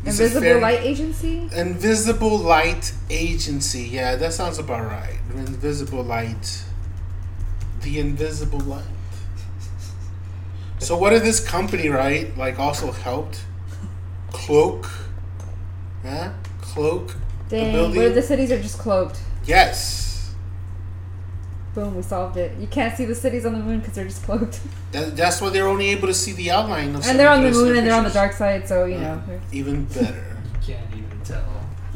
[0.04, 0.60] Invisible Lucifer.
[0.60, 1.48] Light Agency.
[1.54, 3.82] Invisible Light Agency.
[3.82, 5.18] Yeah, that sounds about right.
[5.34, 6.62] Invisible Light.
[7.82, 8.84] The Invisible Light.
[10.78, 13.44] So what did this company, right, like also helped?
[14.30, 14.88] Cloak.
[16.04, 16.32] Yeah?
[16.60, 17.16] Cloak.
[17.48, 19.18] Dang, building- what if the cities are just cloaked?
[19.44, 20.07] Yes.
[21.78, 22.58] Boom, we solved it.
[22.58, 24.60] You can't see the cities on the moon because they're just cloaked.
[24.90, 27.52] That, that's why they're only able to see the outline of and they're on the
[27.52, 29.22] moon and they're on the dark side, so you know.
[29.52, 30.36] Even better.
[30.44, 31.44] You can't even tell.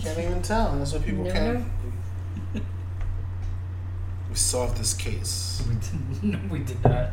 [0.00, 0.76] Can't even tell.
[0.76, 1.54] That's what people Never can.
[2.54, 2.60] know.
[4.30, 5.64] We solved this case.
[5.68, 7.10] We did, no, we did not.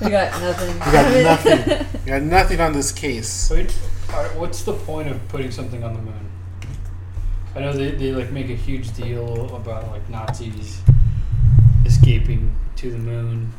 [0.00, 0.74] We got nothing.
[0.74, 1.86] We got nothing.
[2.04, 3.50] We got nothing on this case.
[3.50, 3.76] Wait,
[4.12, 6.27] alright, what's the point of putting something on the moon?
[7.58, 10.80] I know they, they like make a huge deal about like Nazis
[11.84, 13.52] escaping to the moon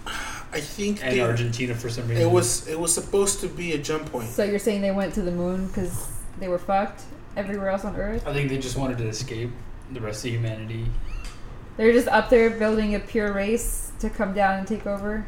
[0.53, 2.25] I think and they, Argentina for some reason.
[2.25, 4.29] it was it was supposed to be a jump point.
[4.29, 6.07] So you're saying they went to the moon because
[6.39, 7.01] they were fucked
[7.35, 8.25] everywhere else on Earth?
[8.25, 9.51] I think they just wanted to escape
[9.91, 10.85] the rest of humanity
[11.75, 15.27] They're just up there building a pure race to come down and take over.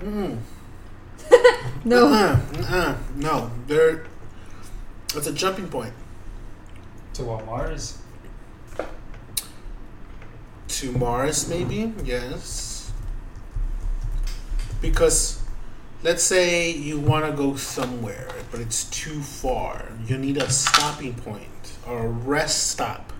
[0.00, 0.38] Mm.
[1.84, 3.52] No, Uh-uh, uh-uh, no.
[3.68, 4.06] They're.
[5.14, 5.92] It's a jumping point
[7.16, 7.98] To what Mars?
[10.76, 11.92] to Mars, maybe.
[12.04, 12.92] Yes.
[14.82, 15.42] Because,
[16.02, 19.86] let's say you want to go somewhere, but it's too far.
[20.06, 23.12] You need a stopping point or a rest stop.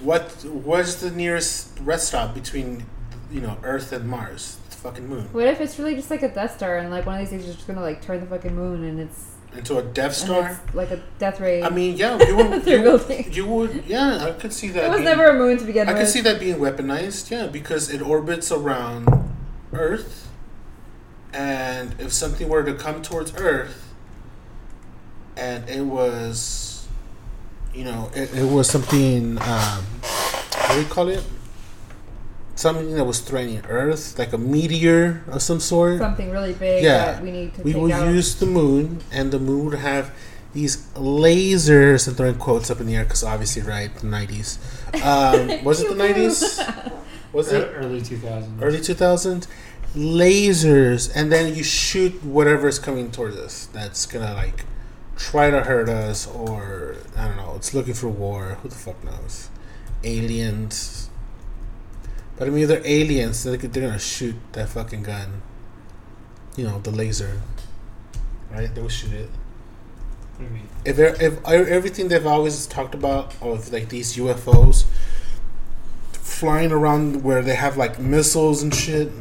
[0.00, 0.44] What?
[0.44, 2.84] What's the nearest rest stop between,
[3.32, 4.58] you know, Earth and Mars?
[4.68, 5.28] The fucking moon.
[5.32, 7.46] what if it's really just like a Death Star and like one of these things
[7.46, 10.60] is just gonna like turn the fucking moon and it's, Into a Death Star.
[10.74, 11.62] like a death ray.
[11.62, 12.66] I mean, yeah, you would.
[12.66, 13.32] You, building.
[13.32, 13.84] you would.
[13.86, 14.84] Yeah, I could see that.
[14.84, 16.02] it was being- never a moon to begin I with.
[16.02, 19.08] can see that being weaponized, yeah, because it orbits around
[19.72, 20.28] Earth,
[21.32, 23.92] and if something were to come towards Earth,
[25.36, 26.86] and it was,
[27.74, 31.24] you know, it, it was something, um, what do you call it?
[32.60, 35.98] Something that was threatening Earth, like a meteor of some sort.
[35.98, 36.98] something really big Yeah.
[37.12, 38.08] that we need to we take would out.
[38.12, 40.10] use the moon, and the moon would have
[40.52, 44.58] these lasers, and throwing quotes up in the air because obviously, right, the nineties.
[45.02, 46.60] Um, was it the nineties?
[47.32, 48.60] Was it early 2000s.
[48.60, 49.48] early two thousands?
[49.96, 53.68] Lasers, and then you shoot whatever's coming towards us.
[53.72, 54.66] That's gonna like
[55.16, 57.54] try to hurt us, or I don't know.
[57.56, 58.58] It's looking for war.
[58.62, 59.48] Who the fuck knows?
[60.04, 61.09] Aliens.
[62.40, 63.44] But I mean, they're aliens.
[63.44, 65.42] They're, they're gonna shoot that fucking gun.
[66.56, 67.42] You know, the laser.
[68.50, 68.74] Right?
[68.74, 69.28] They will shoot it.
[70.86, 74.86] If if everything they've always talked about of like these UFOs
[76.14, 79.12] flying around where they have like missiles and shit,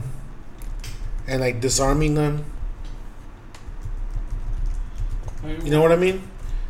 [1.28, 2.45] and like disarming them.
[5.43, 6.24] You know what I mean?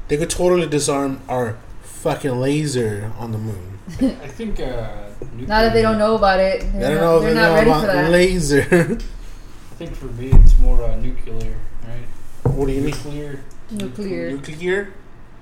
[0.07, 3.77] They could totally disarm our fucking laser on the moon.
[3.99, 4.59] I think.
[4.59, 6.61] Uh, Not if they don't know about it.
[6.73, 8.11] They're I don't not, know if they're they not know ready about for that.
[8.11, 8.61] laser.
[8.61, 11.55] I think for me it's more uh, nuclear,
[11.87, 12.05] right?
[12.43, 12.91] what do you mean?
[12.91, 13.39] Nuclear.
[13.71, 14.31] Nuclear.
[14.31, 14.93] Nuclear?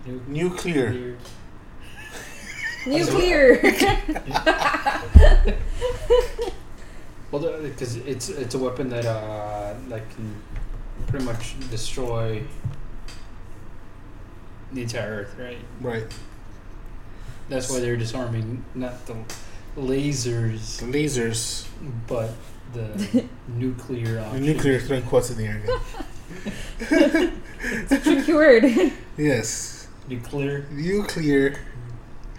[0.06, 1.18] Nu- Nuclear.
[2.86, 3.60] Nuclear.
[7.30, 10.34] Well, because it's it's a weapon that uh like can
[11.08, 12.42] pretty much destroy
[14.72, 15.58] the entire Earth, right?
[15.82, 16.06] Right.
[17.50, 19.16] That's why they're disarming not the
[19.78, 21.68] lasers, lasers.
[22.08, 22.32] but
[22.74, 25.80] the nuclear The nuclear throwing quotes in the air again.
[27.62, 28.64] it's a tricky word.
[29.18, 29.88] Yes.
[30.08, 30.68] Nuclear.
[30.72, 31.60] Nuclear.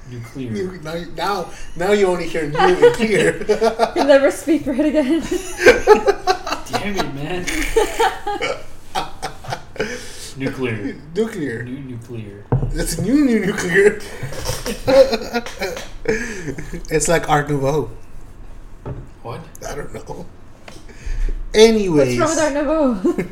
[0.08, 0.50] Nuclear.
[0.52, 3.36] Nu- now, now, now you only hear new and clear.
[3.96, 5.20] You'll never speak right again.
[6.70, 7.44] Damn it, man.
[10.38, 10.96] Nuclear.
[11.14, 11.62] nuclear.
[11.64, 12.44] Nu- nuclear.
[12.72, 14.00] It's new, new nuclear.
[16.90, 17.90] it's like Art Nouveau.
[19.22, 19.40] What?
[19.68, 20.26] I don't know.
[21.54, 22.66] Anyways, What's wrong with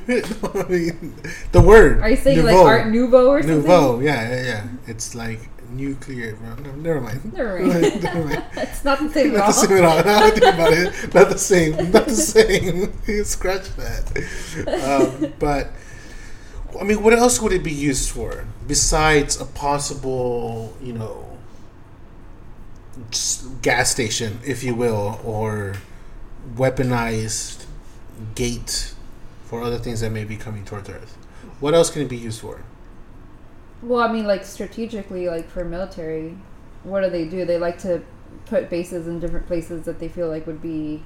[0.09, 0.65] Art Nouveau?
[0.65, 1.15] I mean,
[1.53, 2.01] the word.
[2.01, 2.55] Are you saying like.
[2.57, 3.59] Art Nouveau or something?
[3.61, 4.69] Nouveau, yeah, yeah, yeah.
[4.87, 5.41] It's like
[5.71, 6.37] nuclear.
[6.63, 7.33] No, never mind.
[7.35, 8.03] Never mind.
[8.03, 8.45] Never mind.
[8.57, 9.47] it's not the same at Not all.
[9.49, 10.05] the same at all.
[10.05, 11.91] Now I think about it, not the same.
[11.91, 13.25] Not the same.
[13.25, 15.21] Scratch that.
[15.23, 15.71] Um, but
[16.81, 21.39] I mean, what else would it be used for besides a possible, you know,
[23.63, 25.77] gas station, if you will, or
[26.55, 27.67] weaponized
[28.35, 28.95] gate
[29.45, 31.17] for other things that may be coming towards Earth?
[31.61, 32.63] What else can it be used for?
[33.83, 36.37] Well, I mean, like strategically, like for military,
[36.83, 37.45] what do they do?
[37.45, 38.03] They like to
[38.47, 41.03] put bases in different places that they feel like would be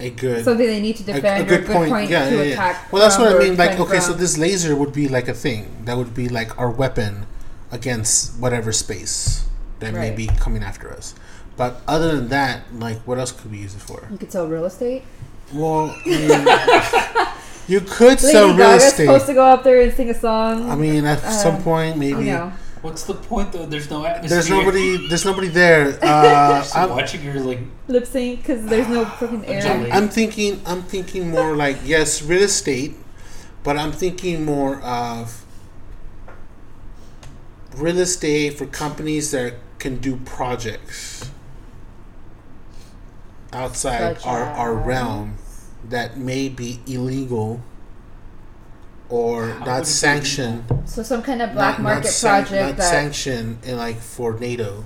[0.00, 0.44] A good.
[0.44, 2.52] something they need to a- defend or a good point, yeah, to yeah, yeah.
[2.52, 2.92] attack.
[2.92, 3.56] Well, that's from what I mean.
[3.56, 6.70] Like, okay, so this laser would be like a thing that would be like our
[6.70, 7.26] weapon
[7.70, 9.46] against whatever space
[9.80, 11.14] that may be coming after us.
[11.56, 14.06] But other than that, like, what else could we use it for?
[14.10, 15.02] you could sell real estate.
[15.52, 17.28] Well, I mean,
[17.68, 19.04] you could Lady sell real estate.
[19.06, 20.70] supposed to go up there and sing a song.
[20.70, 22.52] I mean, at Uh, some point, you maybe know,
[22.82, 23.66] What's the point though?
[23.66, 24.30] There's no atmosphere.
[24.30, 25.08] there's nobody.
[25.08, 25.98] There's nobody there.
[26.02, 29.60] Uh, Just I'm, watching her like lip sync because there's no freaking air.
[29.60, 29.94] Undulate.
[29.94, 30.60] I'm thinking.
[30.64, 32.96] I'm thinking more like yes, real estate,
[33.62, 35.44] but I'm thinking more of
[37.76, 41.30] real estate for companies that can do projects
[43.52, 45.36] outside Such our, our realm
[45.88, 47.62] that may be illegal
[49.10, 50.64] or How not be sanctioned.
[50.86, 53.96] So some kind of black not, market not san- project not that sanctioned in like
[54.00, 54.84] for NATO.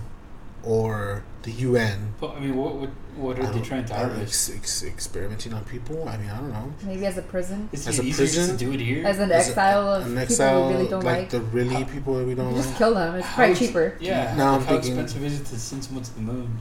[0.65, 2.15] or the UN.
[2.23, 4.49] Well, I mean, what what, what are they trying to I don't- harvest?
[4.49, 6.09] ex- ex- experimenting on people.
[6.09, 6.73] I mean, I don't know.
[6.87, 8.57] Maybe as a prison, Is as it a easier prison?
[8.57, 9.07] to do it here?
[9.07, 11.29] as an As a- exile of An people exile, we really don't like like.
[11.29, 12.57] the really How- people that we don't like.
[12.57, 12.79] just like.
[12.79, 13.15] kill them.
[13.17, 13.97] It's How probably cheaper.
[14.01, 14.35] Yeah.
[14.39, 16.59] Now I'm like how thinking- expensive is it to send someone to the moon?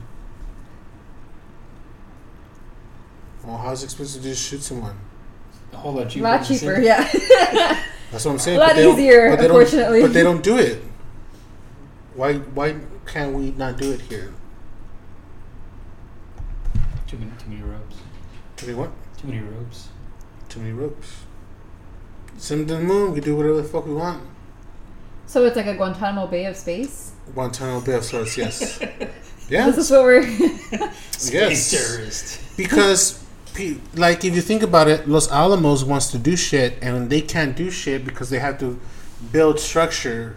[3.44, 4.96] Well, how's it expensive to just shoot someone?
[5.74, 6.24] A whole lot A cheaper.
[6.24, 7.02] lot cheaper, yeah.
[8.10, 8.56] That's what I'm saying.
[8.58, 10.02] A lot but easier, but they don't- unfortunately.
[10.02, 10.82] But they don't do it.
[12.14, 12.34] Why?
[12.34, 14.32] Why can't we not do it here?
[17.06, 17.96] Too many, too many ropes.
[18.56, 18.90] Too many what?
[19.18, 19.88] Too many ropes.
[20.48, 21.08] Too many ropes.
[22.36, 23.12] Send them to the moon.
[23.12, 24.22] We do whatever the fuck we want.
[25.26, 27.12] so it's like a Guantanamo Bay of space.
[27.34, 28.36] Guantanamo Bay of sorts.
[28.36, 28.80] Yes.
[29.50, 29.66] Yeah.
[29.66, 30.22] This is what we're.
[31.10, 31.70] Space Yes.
[31.70, 32.56] terrorist.
[32.56, 33.23] because pe-
[33.94, 37.56] like if you think about it los alamos wants to do shit and they can't
[37.56, 38.80] do shit because they have to
[39.30, 40.36] build structure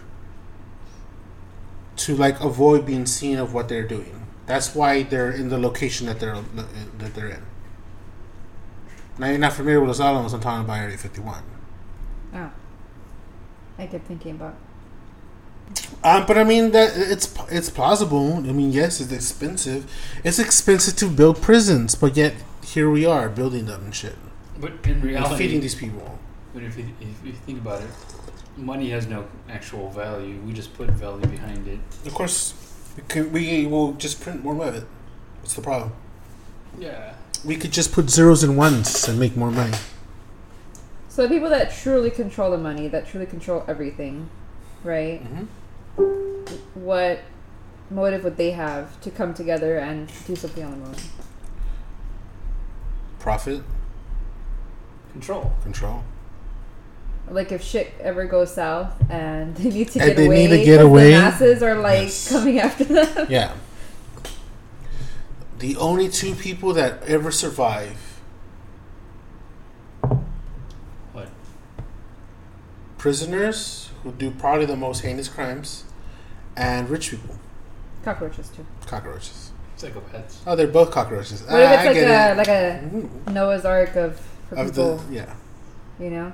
[1.96, 6.06] to like avoid being seen of what they're doing that's why they're in the location
[6.06, 6.38] that they're
[7.00, 7.42] that they're in
[9.18, 11.44] now you're not familiar with los alamos i'm talking about area 51
[12.36, 12.52] oh.
[13.80, 14.56] I kept thinking about.
[16.04, 18.38] um, but I mean that it's it's plausible.
[18.38, 19.92] I mean, yes, it's expensive.
[20.24, 22.34] It's expensive to build prisons, but yet
[22.74, 24.16] here we are building them and shit,
[24.60, 26.20] But in reality, and reality, feeding these people.
[26.54, 27.90] but if you, if you think about it,
[28.58, 30.38] money has no actual value.
[30.46, 31.80] We just put value behind it.
[32.06, 32.54] Of course,
[32.98, 33.32] we can.
[33.32, 34.86] We will just print more of it.
[35.42, 35.94] What's the problem?
[36.78, 37.14] Yeah.
[37.46, 39.78] We could just put zeros and ones and make more money.
[41.08, 44.30] So the people that truly control the money, that truly control everything,
[44.84, 45.24] right?
[45.24, 46.84] Mm-hmm.
[46.84, 47.20] What
[47.90, 50.96] motive would they have to come together and do something on the moon?
[53.28, 53.62] Profit,
[55.12, 55.52] Control.
[55.62, 56.02] control.
[57.30, 60.58] Like if shit ever goes south and they need to And get they away, need
[60.60, 61.12] to get 'cause away?
[61.12, 62.32] the masses are like Yes.
[62.32, 63.28] coming after them.
[63.30, 63.52] Yeah.
[65.60, 67.98] The only two people that ever survive
[71.12, 71.28] What?
[72.98, 75.84] prisoners who do probably the most heinous crimes,
[76.56, 77.36] and rich people,
[78.06, 78.66] Cockroaches too.
[78.86, 79.52] cockroaches.
[79.78, 80.38] Psychopaths.
[80.48, 81.44] Oh, they're both cockroaches.
[81.44, 82.38] What if Ah, it's I like get a it.
[82.38, 82.48] like
[83.28, 83.32] a.
[83.32, 84.20] Noah's Ark of
[84.50, 84.98] for of people?
[84.98, 85.34] the yeah.
[86.00, 86.34] You know,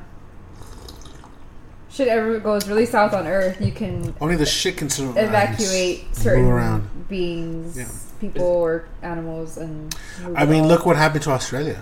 [1.89, 5.17] shit ever goes really south on Earth, you can Only the shit can survive.
[5.29, 7.07] evacuate certain around.
[7.07, 7.87] beings, Yeah.
[8.19, 9.95] people or animals, and.
[10.23, 10.67] Move I mean, on.
[10.69, 11.81] look what happened to Australia.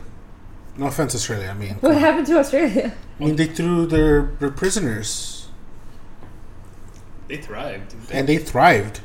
[0.78, 1.50] No offense, Australia.
[1.50, 2.94] I mean, What happened to Australia?
[3.20, 5.48] I mean, they threw their, their prisoners
[7.28, 7.94] They thrived.
[8.12, 9.02] and they thrived.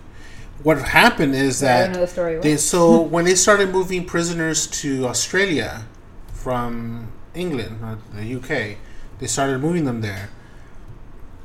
[0.67, 2.39] What happened is I don't know that the story.
[2.41, 5.85] they so when they started moving prisoners to Australia
[6.33, 8.79] from England or the UK,
[9.21, 10.31] they started moving them there.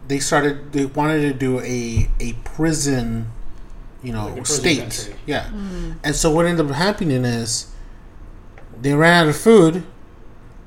[0.07, 0.73] They started.
[0.73, 3.27] They wanted to do a a prison,
[4.01, 4.79] you know, Like prison state.
[4.79, 5.15] country.
[5.27, 5.95] Yeah, Mm.
[6.03, 7.67] and so what ended up happening is
[8.81, 9.83] they ran out of food,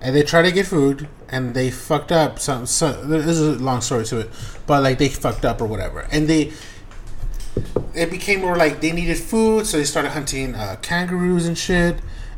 [0.00, 2.38] and they tried to get food, and they fucked up.
[2.38, 4.30] Some, some there's a long story to it,
[4.68, 6.52] but like they fucked up or whatever, and they
[7.94, 11.96] it became more like they needed food, so they started hunting uh, kangaroos and shit,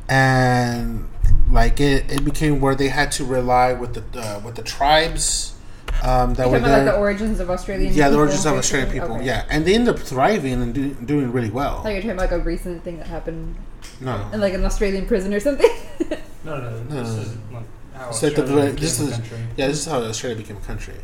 [0.08, 1.08] and
[1.50, 5.54] like it, it became where they had to rely with the uh, with the tribes
[6.02, 7.92] um, that were talking about like the origins of Australian.
[7.94, 9.16] yeah, the origins of Australian people.
[9.16, 9.24] Okay.
[9.26, 11.78] Yeah, and they ended up thriving and do, doing really well.
[11.78, 13.56] I thought you were talking about like a recent thing that happened
[14.00, 15.70] No, in like an Australian prison or something.
[16.44, 17.20] No, no, No, this no.
[17.22, 17.64] is like
[17.94, 18.42] how It's like the-
[18.78, 19.38] this is- country.
[19.56, 20.94] yeah, this is how Australia became a country.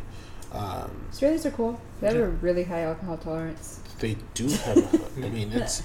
[0.53, 1.81] Um, Australians are cool.
[1.99, 2.23] They have Yeah.
[2.23, 3.81] a really high alcohol tolerance.
[3.99, 4.77] They do have.
[4.77, 5.81] A, I mean, it's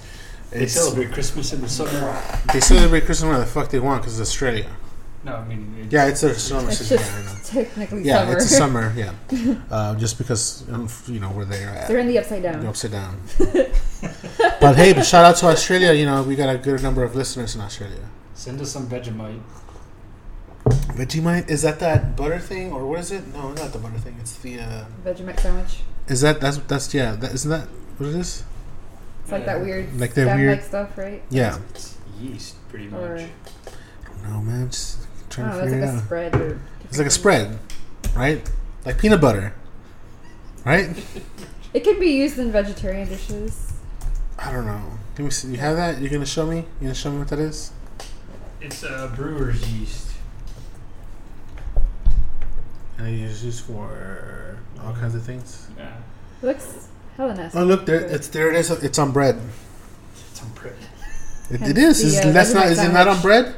[0.50, 2.20] They it's celebrate Christmas in the summer.
[2.52, 4.68] they celebrate Christmas where the fuck they want because it's Australia.
[5.24, 5.74] No, I mean.
[5.82, 6.98] It's, Yeah, it's a summer It's season.
[6.98, 8.32] just Yeah, technically Yeah, summer.
[8.36, 8.92] it's a summer.
[8.96, 9.12] Yeah,
[9.70, 11.88] uh, just because um, you know where they're at.
[11.88, 12.66] They're in the upside They're down.
[12.66, 13.20] upside down.
[14.60, 15.92] but hey, but shout out to Australia.
[15.92, 18.08] You know, we got a good number of listeners in Australia.
[18.34, 19.40] Send us some Vegemite.
[20.98, 23.26] Vegemite is that that butter thing or what is it?
[23.34, 24.16] No, not the butter thing.
[24.20, 25.80] It's the uh, Vegemite sandwich.
[26.08, 27.16] is that that's that's yeah.
[27.16, 27.68] That, isn't that
[27.98, 28.44] what it is?
[29.22, 31.22] It's like that weird Like that stem-like weird- stuff, right?
[31.30, 31.58] Yeah.
[31.70, 33.00] It's yeast, pretty much.
[33.00, 33.28] Or
[34.28, 36.04] No man, just I trying don't to know, it's figure like it a out.
[36.04, 37.58] spread or It's like a spread,
[38.16, 38.50] right?
[38.86, 39.54] Like peanut butter,
[40.64, 40.88] right?
[41.74, 43.74] It can be used in vegetarian dishes.
[44.38, 44.82] I don't know.
[45.14, 45.30] Give me.
[45.30, 46.00] See, you have that?
[46.00, 46.56] You're gonna show me?
[46.56, 47.72] You gonna show me what that is?
[48.62, 50.08] It's uh, brewer's yeast.
[52.96, 55.68] And it's used for all kinds of things.
[55.76, 55.92] Yeah.
[56.42, 56.88] It looks
[57.18, 57.58] hella nasty.
[57.58, 58.48] Oh look, there it's there.
[58.50, 58.70] It is.
[58.70, 59.38] It's on bread.
[60.30, 60.76] It's on bread.
[61.50, 62.00] It, Hence it is.
[62.00, 62.64] the, Is uh, that's not.
[62.66, 63.54] Vegemite Is it not on bread?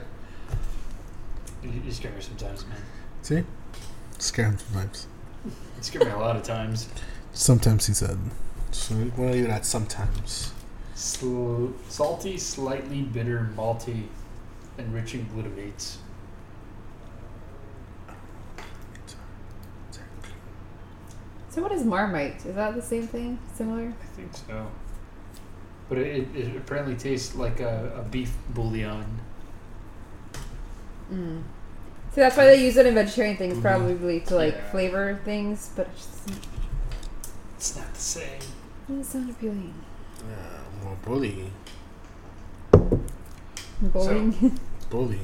[1.63, 2.79] You, you scare me sometimes, man.
[3.23, 3.45] See,
[4.19, 5.07] scare him sometimes.
[5.45, 5.53] You
[5.83, 6.89] scare me a lot of times.
[7.33, 8.19] Sometimes he said.
[8.73, 10.53] So we'll leave it at sometimes.
[10.95, 14.05] Sl- salty, slightly bitter, malty,
[14.79, 15.97] enriching glutamates.
[21.51, 22.47] So what is Marmite?
[22.47, 23.39] Is that the same thing?
[23.55, 23.89] Similar?
[24.01, 24.67] I think so.
[25.89, 29.05] But it, it, it apparently tastes like a, a beef bouillon.
[31.13, 31.43] Mm.
[32.13, 33.63] See, that's why they use it in vegetarian things, Mhm.
[33.63, 34.71] probably to like Yeah.
[34.71, 36.39] flavor things, but it's just
[37.57, 38.41] It's not the same.
[38.89, 39.75] doesn't sound appealing.
[40.29, 41.51] Yeah, more bully.
[43.83, 44.59] Bowling.
[44.91, 45.19] Bully.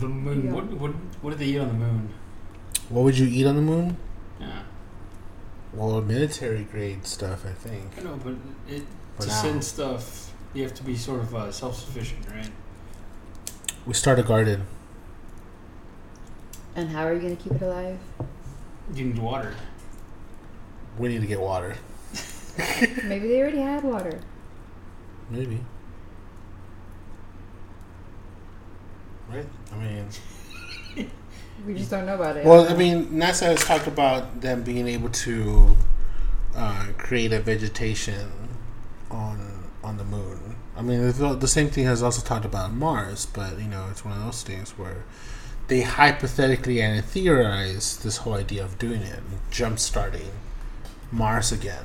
[0.00, 0.46] The moon.
[0.46, 0.52] Yeah.
[0.52, 0.90] What, what
[1.22, 2.08] what did they eat on the moon?
[2.90, 3.96] What would you eat on the moon?
[5.76, 5.80] Yeah.
[5.82, 7.90] Well, military grade stuff, I think.
[7.98, 8.34] I know, but
[8.68, 8.82] it
[9.16, 9.42] For to now.
[9.42, 12.50] send stuff, you have to be sort of uh, self sufficient, right?
[13.86, 14.66] We start a garden.
[16.76, 17.98] and how are you gonna keep it alive?
[18.94, 19.54] You need water.
[20.98, 21.76] We need to get water.
[23.04, 24.20] Maybe they already had water.
[25.30, 25.60] Maybe.
[29.28, 29.46] Right?
[29.72, 30.06] I mean,
[31.66, 32.44] We just don't know about it.
[32.44, 35.76] well, I mean, NASA has talked about them being able to
[36.54, 38.30] uh, create a vegetation
[39.10, 40.56] on on the moon.
[40.76, 44.04] I mean, the the same thing has also talked about Mars, but you know, it's
[44.04, 45.04] one of those things where
[45.68, 50.30] they hypothetically and theorize this whole idea of doing it, jump starting
[51.10, 51.84] Mars again.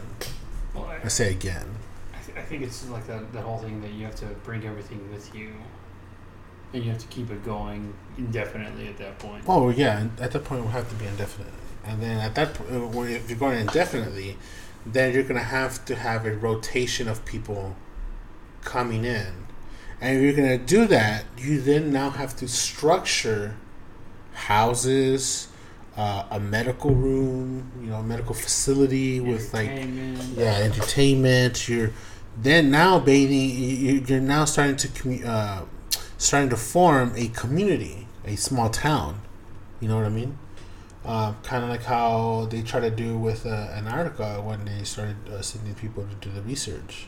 [0.74, 1.68] Well, I, I say again.
[2.14, 4.66] I, th- I think it's like that, that whole thing that you have to bring
[4.66, 5.54] everything with you.
[6.74, 9.44] And you have to keep it going indefinitely at that point.
[9.48, 11.52] Oh yeah, at that point it will have to be indefinite,
[11.86, 14.38] and then at that point, uh, if you're going indefinitely,
[14.86, 17.76] then you're gonna have to have a rotation of people
[18.64, 19.28] coming in,
[20.00, 23.56] and if you're gonna do that, you then now have to structure
[24.34, 25.48] houses,
[25.98, 29.70] uh, a medical room, you know, a medical facility with like
[30.36, 31.68] yeah, entertainment.
[31.68, 31.92] You're
[32.42, 33.50] then now bathing.
[33.50, 35.64] you- You're now starting to commu- uh,
[36.20, 39.22] starting to form a community, a small town.
[39.80, 40.38] You know what I mean?
[41.04, 45.16] Uh, kind of like how they try to do with uh, Antarctica when they started
[45.30, 47.08] uh, sending people to do the research.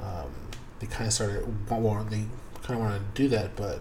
[0.00, 0.30] Um,
[0.78, 2.24] they kind of started, well, they
[2.62, 3.80] kind of want to do that, but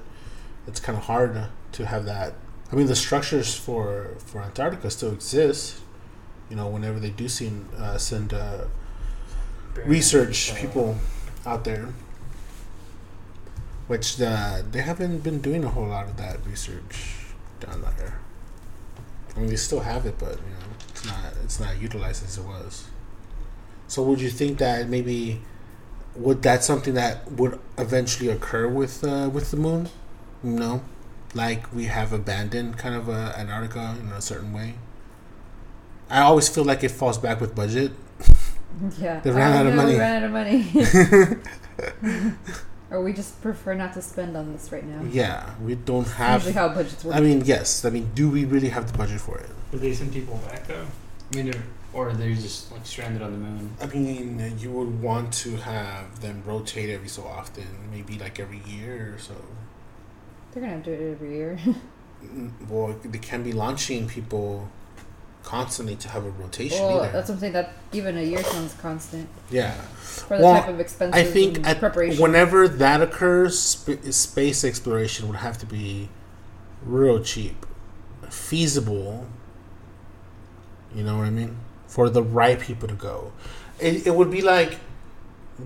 [0.66, 2.34] it's kind of hard to have that.
[2.72, 5.80] I mean, the structures for for Antarctica still exist.
[6.50, 8.66] You know, whenever they do send uh, send uh,
[9.86, 10.98] research people
[11.46, 11.90] out there,
[13.88, 17.26] which uh, they haven't been doing a whole lot of that research
[17.60, 18.20] down there.
[19.36, 22.38] I mean, they still have it, but you know, it's not it's not utilized as
[22.38, 22.88] it was.
[23.88, 25.42] So, would you think that maybe
[26.16, 29.90] would that something that would eventually occur with uh, with the moon?
[30.44, 30.82] No,
[31.34, 34.76] like we have abandoned kind of uh, Antarctica in a certain way.
[36.10, 37.92] I always feel like it falls back with budget.
[38.98, 39.20] yeah.
[39.20, 39.98] They ran out of money.
[39.98, 40.66] Ran out of money.
[42.92, 45.02] or we just prefer not to spend on this right now.
[45.12, 46.42] Yeah, we don't have.
[46.42, 46.70] Usually have.
[46.72, 47.16] how budgets work.
[47.16, 47.84] I mean, yes.
[47.86, 49.50] I mean, do we really have the budget for it?
[49.72, 50.86] Did they send people back though?
[51.32, 51.64] I mean, they're-
[51.94, 53.72] or they're just like stranded on the moon.
[53.82, 58.62] I mean, you would want to have them rotate every so often, maybe like every
[58.68, 59.34] year or so.
[60.52, 61.60] They're gonna have to do it every year.
[62.26, 64.70] Mm, Well, they can be launching people
[65.48, 67.14] constantly to have a rotation well, either.
[67.14, 71.22] that's something that even a year sounds constant yeah, for the Well, type of expenses
[71.22, 72.22] I think at, preparation.
[72.22, 76.10] whenever that occurs, sp- space exploration would have to be
[76.84, 77.66] real cheap,
[78.30, 79.26] feasible.
[80.94, 81.56] You know what I mean?
[81.88, 83.32] For the right people to go,
[83.80, 84.80] it, it would be like,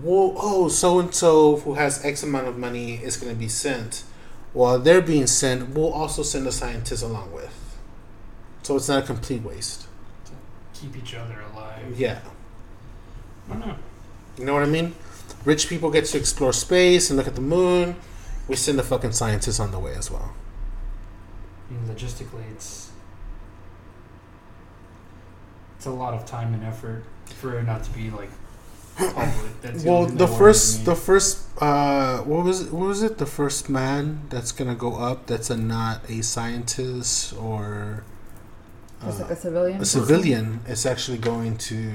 [0.00, 3.48] well, oh, so and so who has X amount of money is going to be
[3.48, 4.04] sent.
[4.52, 7.51] While they're being sent, we'll also send a scientist along with.
[8.62, 9.86] So it's not a complete waste.
[10.26, 10.32] To
[10.80, 11.98] Keep each other alive.
[11.98, 12.20] Yeah.
[13.48, 13.76] I don't know.
[14.38, 14.94] You know what I mean?
[15.44, 17.96] Rich people get to explore space and look at the moon.
[18.48, 20.34] We send the fucking scientist on the way as well.
[21.68, 22.90] I mean, logistically, it's
[25.76, 27.02] it's a lot of time and effort
[27.40, 28.30] for it not to be like
[28.96, 29.34] public.
[29.62, 33.18] That's well, the first, the first, uh, what was it, what was it?
[33.18, 35.26] The first man that's gonna go up.
[35.26, 38.04] That's a not a scientist or
[39.04, 39.80] Just uh, like a civilian.
[39.80, 40.60] a civilian.
[40.68, 41.92] Is actually going to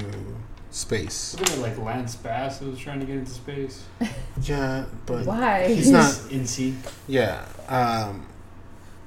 [0.71, 1.35] space.
[1.39, 3.83] Wasn't it like Lance Bass who was trying to get into space?
[4.43, 5.67] Yeah, but Why?
[5.67, 6.21] he's not.
[6.31, 6.75] in sync.
[7.07, 8.27] Yeah, um,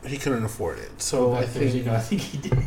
[0.05, 1.01] he couldn't afford it.
[1.01, 2.59] So I back there, you think know, I think he did.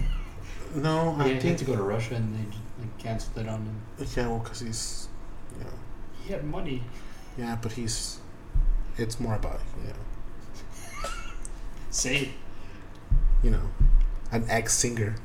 [0.76, 1.14] no.
[1.16, 3.60] He I had think to go to Russia and they just, like, canceled it on
[3.66, 3.82] him.
[4.16, 5.10] yeah, well, because he's,
[5.58, 5.72] you know.
[6.24, 6.84] He had money.
[7.38, 8.20] Yeah, but he's.
[8.98, 11.10] It's more about you know,
[11.90, 12.30] Say
[13.44, 13.62] you know,
[14.34, 15.16] an ex singer.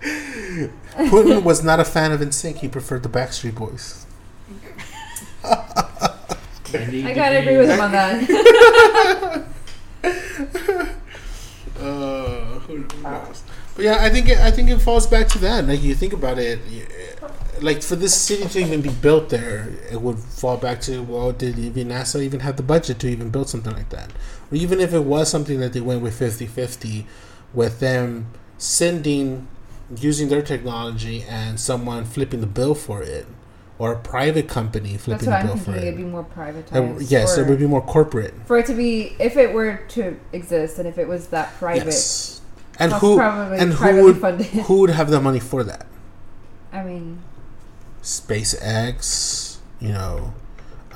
[0.00, 2.56] Putin was not a fan of NSYNC.
[2.56, 4.06] He preferred the Backstreet Boys.
[5.42, 5.94] I
[6.72, 9.44] to gotta agree with him on that.
[11.80, 13.42] Uh, who knows?
[13.74, 15.66] But yeah, I think it, I think it falls back to that.
[15.66, 16.86] Like you think about it, y-
[17.62, 21.32] like for this city to even be built there, it would fall back to well,
[21.32, 24.10] did even NASA even have the budget to even build something like that?
[24.50, 27.04] Or even if it was something that they went with 50-50,
[27.52, 29.48] with them sending
[29.96, 33.26] using their technology and someone flipping the bill for it,
[33.78, 35.84] or a private company That's flipping what the I'm bill for it.
[35.84, 37.10] It'd be more privatized.
[37.10, 38.34] Yes, it would be more corporate.
[38.44, 41.86] for it to be if it were to exist and if it was that private.
[41.86, 42.40] Yes.
[42.78, 44.46] And who and who would funded.
[44.46, 45.86] who would have the money for that?
[46.72, 47.20] I mean,
[48.02, 50.32] SpaceX, you know,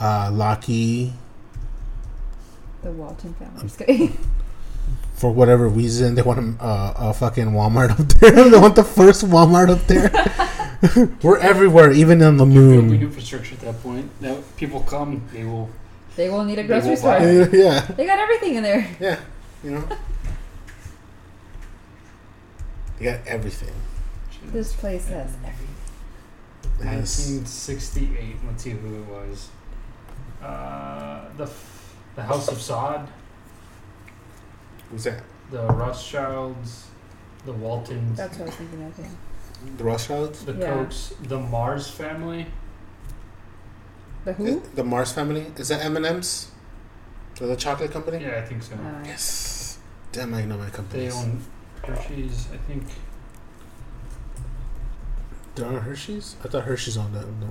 [0.01, 1.13] uh, Lockheed,
[2.83, 3.63] the Walton family.
[3.63, 4.19] Just kidding.
[5.15, 8.31] for whatever reason, they want a, uh, a fucking Walmart up there.
[8.51, 10.11] they want the first Walmart up there.
[11.23, 13.01] We're everywhere, even on the Building moon.
[13.01, 14.11] infrastructure at that point.
[14.21, 15.71] Now people come, they will.
[16.17, 17.19] They will need a They grocery store.
[17.19, 17.25] buy.
[17.57, 18.87] yeah, They got everything in there.
[19.01, 19.21] yeah,
[19.65, 19.89] you know,
[22.99, 23.73] they got everything.
[24.53, 25.69] This place has everything.
[26.83, 27.29] Yes.
[27.31, 28.37] 1968.
[28.47, 29.49] Let's see who it was.
[30.43, 33.09] Uh, the f- the House of Saud,
[34.91, 35.23] Who's that?
[35.51, 36.87] the Rothschilds,
[37.45, 38.99] the Waltons, That's what I was thinking of.
[38.99, 39.07] Yeah.
[39.79, 40.75] The Rothschilds, the Yeah.
[40.75, 42.47] Kochs, the Mars family.
[44.25, 44.63] The who?
[44.75, 45.53] the Mars family.
[45.57, 46.51] Is that M and M's?
[47.39, 48.23] So the chocolate company.
[48.25, 48.75] Yeah, I think so.
[48.75, 49.79] Uh, Yes.
[50.13, 51.15] Damn, I know my They companies.
[51.17, 51.43] own
[51.83, 52.49] Hershey's.
[52.53, 52.85] I think.
[55.55, 56.37] There are Hershey's.
[56.45, 57.27] I thought Hershey's on that.
[57.27, 57.49] No,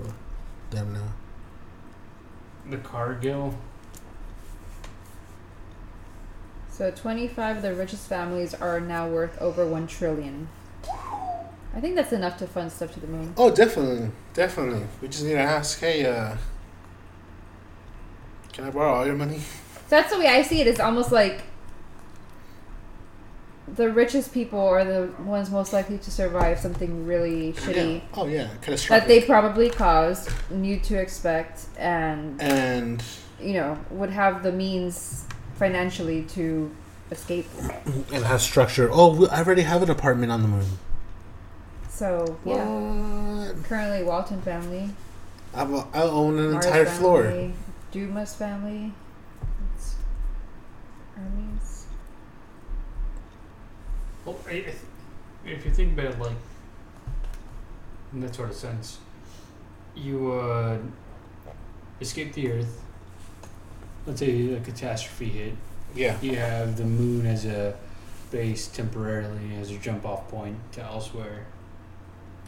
[0.69, 1.13] damn now.
[2.69, 3.55] The Cargill.
[6.69, 10.47] So 25 of the richest families are now worth over 1 trillion.
[11.75, 13.33] I think that's enough to fund stuff to the moon.
[13.37, 14.85] Oh, definitely, definitely.
[15.01, 15.79] We just need to ask.
[15.79, 16.35] Hey, uh,
[18.51, 19.39] can I borrow all your money?
[19.39, 20.67] So that's the way I see it.
[20.67, 21.43] It's almost like
[23.67, 28.01] the richest people are the ones most likely to survive something really oh, shitty Yeah.
[28.13, 28.89] Oh yeah, catastrophic.
[28.89, 33.03] that they probably caused, knew to expect, and and
[33.39, 36.69] you know would have the means financially to
[37.11, 37.47] escape.
[38.13, 38.89] and has structure.
[38.91, 40.65] Oh, I already have an apartment on the moon.
[41.89, 43.63] So yeah, What?
[43.63, 44.89] currently Walton family,
[45.53, 47.51] I, will- I own an Mars entire family, floor.
[47.91, 48.91] Dumas family,
[49.75, 49.95] it's
[51.15, 51.85] Hermes.
[54.25, 54.75] Well, I, I th-
[55.45, 56.31] if you think about it, like
[58.13, 58.99] in that sort of sense,
[59.95, 60.77] you uh,
[61.99, 62.81] escape the Earth.
[64.05, 65.53] Let's say a catastrophe hit.
[65.95, 66.17] Yeah.
[66.21, 67.75] You have the moon as a
[68.31, 71.45] base temporarily as a jump off point to elsewhere.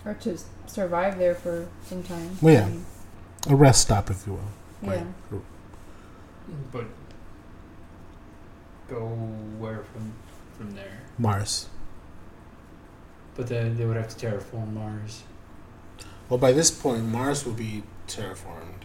[0.04, 2.38] Or to survive there for some time.
[2.42, 3.50] Well, yeah.
[3.50, 4.92] I A rest stop, if you will.
[4.94, 5.04] yeah.
[6.72, 6.86] But
[8.88, 9.06] go
[9.60, 10.14] where from
[10.58, 11.02] from there?
[11.18, 11.68] Mars.
[13.36, 15.24] But then they would have to terraform Mars.
[16.30, 18.84] Well, by this point, Mars will be terraformed,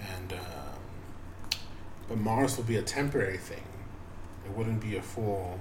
[0.00, 1.58] and um,
[2.08, 3.62] but Mars will be a temporary thing.
[4.46, 5.58] It wouldn't be a full,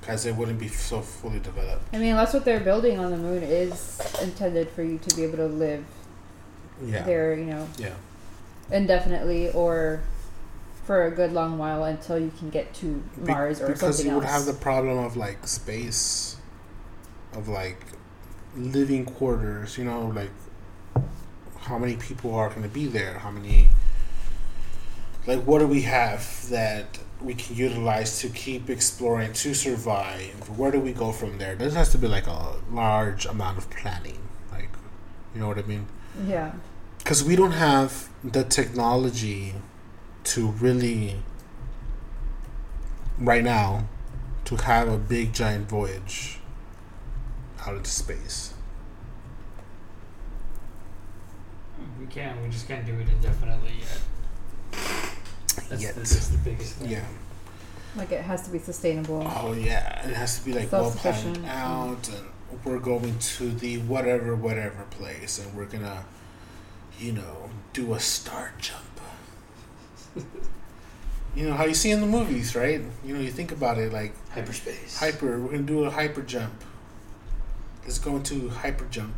[0.00, 1.84] because it wouldn't be so fully developed.
[1.92, 5.24] I mean, that's what they're building on the moon is intended for you to be
[5.24, 5.84] able to live
[6.84, 7.02] Yeah.
[7.02, 7.94] there, you know, Yeah.
[8.70, 10.00] indefinitely or
[10.84, 13.70] for a good long while until you can get to Be- Mars or something.
[13.70, 13.78] else.
[13.80, 16.36] because you would have the problem of like space,
[17.32, 17.80] of like
[18.56, 19.78] living quarters.
[19.78, 20.30] You know, like
[21.60, 23.18] how many people are going to be there?
[23.18, 23.70] How many?
[25.26, 30.58] Like, what do we have that we can utilize to keep exploring to survive?
[30.58, 31.54] Where do we go from there?
[31.54, 34.18] This has to be like a large amount of planning.
[34.50, 34.70] Like,
[35.32, 35.86] you know what I mean?
[36.26, 36.52] yeah.
[36.98, 39.54] because we don't have the technology
[40.24, 41.16] to really
[43.18, 43.86] right now
[44.44, 46.38] to have a big giant voyage
[47.66, 48.54] out into space
[51.76, 52.42] hmm, We can.
[52.42, 54.00] We just can't do it indefinitely yet.
[55.68, 55.94] That's, Yet.
[55.94, 56.90] The, that's the biggest thing.
[56.90, 57.04] yeah
[57.96, 59.22] Like it has to be sustainable.
[59.36, 62.26] oh yeah it has to be like well planned Self-sufficient, out and
[62.64, 66.04] we're going to the whatever whatever place and we're gonna
[66.98, 68.91] you know do a star jump
[71.34, 72.80] you know how you see in the movies, right?
[73.04, 74.98] You know, you think about it like hyperspace.
[74.98, 75.40] Hyper.
[75.40, 76.52] We're gonna do a hyper jump.
[77.82, 79.14] Let's go into hyper jump.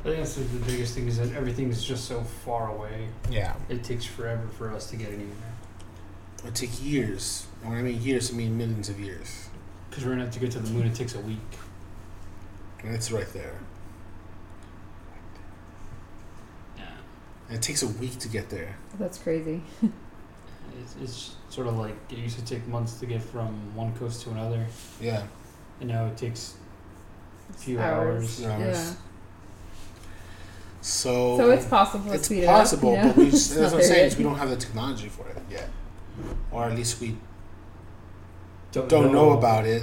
[0.00, 3.08] I think that's the biggest thing is that everything is just so far away.
[3.30, 3.54] Yeah.
[3.68, 5.34] It takes forever for us to get anywhere.
[6.46, 7.46] It takes years.
[7.62, 9.48] When I mean years, I mean millions of years.
[9.90, 10.86] Because we're gonna have to get to the moon.
[10.86, 11.38] It takes a week.
[12.82, 13.58] And it's right there.
[16.78, 16.84] Yeah.
[17.48, 18.76] And it takes a week to get there.
[18.98, 19.62] That's crazy.
[20.82, 24.22] It's, it's sort of like it used to take months to get from one coast
[24.22, 24.66] to another,
[25.00, 25.22] Yeah,
[25.80, 26.54] and now it takes
[27.50, 28.44] a few Hours.
[28.44, 28.46] hours.
[28.46, 28.76] hours.
[28.90, 28.94] Yeah.
[30.82, 33.04] So So it's possible to it's speed possible, it up.
[33.04, 33.14] you know?
[33.14, 33.98] but we It's just, that's not what I'm there saying.
[34.04, 34.12] yet.
[34.12, 35.68] Is we don't have the technology for it yet,
[36.50, 37.16] or at least we
[38.72, 39.82] Don't, don't know about it.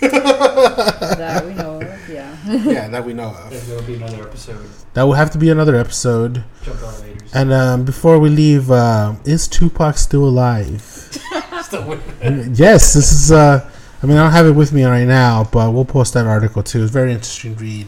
[0.00, 2.36] that we know of, yeah.
[2.46, 3.66] yeah, that we know of.
[3.66, 4.66] There will be another episode.
[4.94, 6.44] That will have to be another episode.
[6.62, 7.34] Jump elevators.
[7.34, 10.82] And um, before we leave, uh, is Tupac still alive?
[11.62, 13.32] Still with yes, this is.
[13.32, 13.70] Uh,
[14.02, 16.62] I mean, I don't have it with me right now, but we'll post that article
[16.62, 16.82] too.
[16.82, 17.86] It's a very interesting read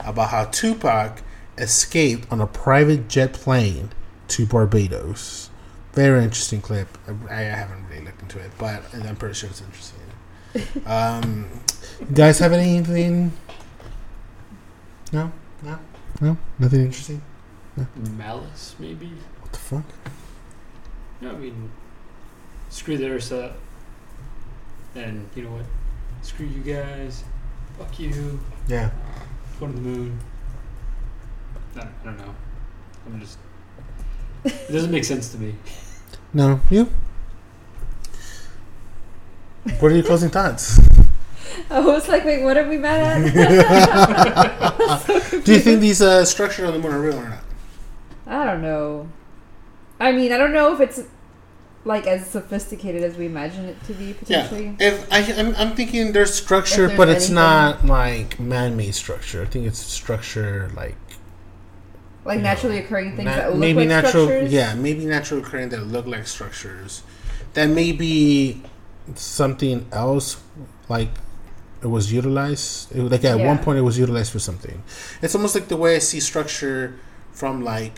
[0.00, 1.20] about how Tupac
[1.58, 3.90] escaped on a private jet plane
[4.28, 5.50] to Barbados.
[5.92, 6.88] Very interesting clip.
[7.28, 10.84] I, I haven't really looked into it, but I'm pretty sure it's interesting.
[10.86, 11.46] um,
[12.00, 13.32] you guys have anything?
[15.12, 15.32] No,
[15.62, 15.78] no,
[16.20, 17.22] no, nothing interesting.
[18.16, 19.12] Malice, maybe.
[19.40, 19.84] What the fuck?
[21.20, 21.70] No, I mean,
[22.68, 23.54] screw the Ursa.
[24.94, 25.64] And you know what?
[26.22, 27.24] Screw you guys.
[27.78, 28.40] Fuck you.
[28.66, 28.90] Yeah.
[29.60, 30.18] Go to the moon.
[31.74, 32.34] No, I don't know.
[33.06, 33.38] I'm just.
[34.44, 35.54] It doesn't make sense to me.
[36.34, 36.90] No, you.
[39.78, 40.80] What are your closing thoughts?
[41.70, 43.00] I was like, wait, what are we mad
[43.34, 45.06] at?
[45.44, 47.44] Do you think these uh, structures on the moon are real or not?
[48.26, 49.08] I don't know.
[50.00, 51.02] I mean, I don't know if it's
[51.84, 54.76] like as sophisticated as we imagine it to be potentially.
[54.78, 59.42] If I, I'm, I'm thinking there's structure, but it's anything- not like man-made structure.
[59.42, 60.96] I think it's structure like
[62.24, 64.26] Like naturally know, occurring things na- that look maybe like natural.
[64.26, 64.52] structures.
[64.52, 67.02] Yeah, maybe natural occurring that look like structures.
[67.54, 68.62] That may be
[69.14, 70.36] something else,
[70.88, 71.08] like
[71.82, 72.94] it was utilized.
[72.94, 74.82] It, like at one point, it was utilized for something.
[75.22, 76.98] It's almost like the way I see structure
[77.32, 77.94] from like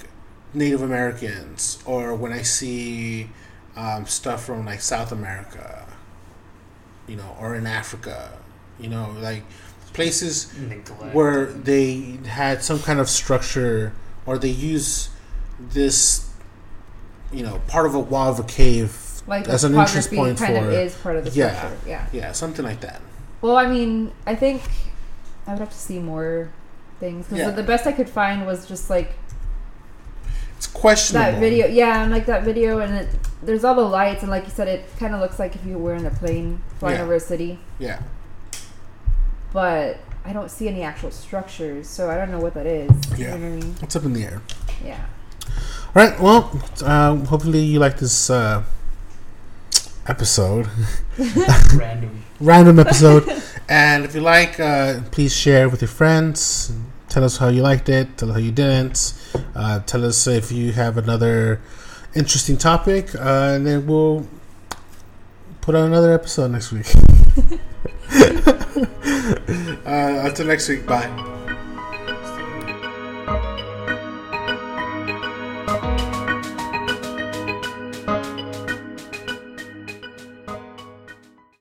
[0.55, 3.31] Native Americans, or when I see
[3.77, 5.87] um, stuff from like South America,
[7.07, 8.33] you know, or in Africa,
[8.79, 9.45] you know, like
[9.93, 11.15] places Neglect.
[11.15, 13.93] where they had some kind of structure
[14.27, 15.09] or they use
[15.59, 16.31] this
[17.33, 20.57] you know part of a wall of a cave Like as an interest point kind
[20.57, 21.57] for of is part of the Yeah.
[21.57, 21.79] structure.
[21.89, 22.07] Yeah.
[22.13, 23.01] yeah something like that
[23.43, 24.63] Well, I mean, I think
[25.47, 26.51] I would have to see more
[26.99, 27.51] things because Yeah.
[27.51, 29.13] the best I could find was just like
[30.57, 31.67] it's questionable that video.
[31.67, 33.09] Yeah, and like that video, and it,
[33.43, 35.79] there's all the lights, and like you said, it kind of looks like if you
[35.79, 37.03] were in a plane flying Yeah.
[37.05, 37.59] over a city.
[37.79, 38.03] yeah
[39.53, 42.91] But I don't see any actual structures, so I don't know what that is.
[43.17, 43.17] Yeah.
[43.17, 43.75] You know what I mean?
[43.83, 44.43] it's up in the air
[44.85, 45.01] Yeah.
[45.97, 46.51] all right well
[46.85, 48.63] um, hopefully you like this uh,
[50.07, 50.69] episode
[51.75, 52.20] Random.
[52.41, 53.29] Random episode.
[53.69, 56.73] And if you like uh, please share with your friends.
[57.09, 58.19] Tell us how you liked it.
[58.19, 59.15] Tell us how you didn't.
[59.55, 61.61] Uh, tell us if you have another
[62.17, 63.15] interesting topic.
[63.15, 64.27] Uh, and then we'll
[65.61, 66.87] put on another episode next week.
[69.87, 70.87] Uh, until next week.
[70.87, 71.40] Bye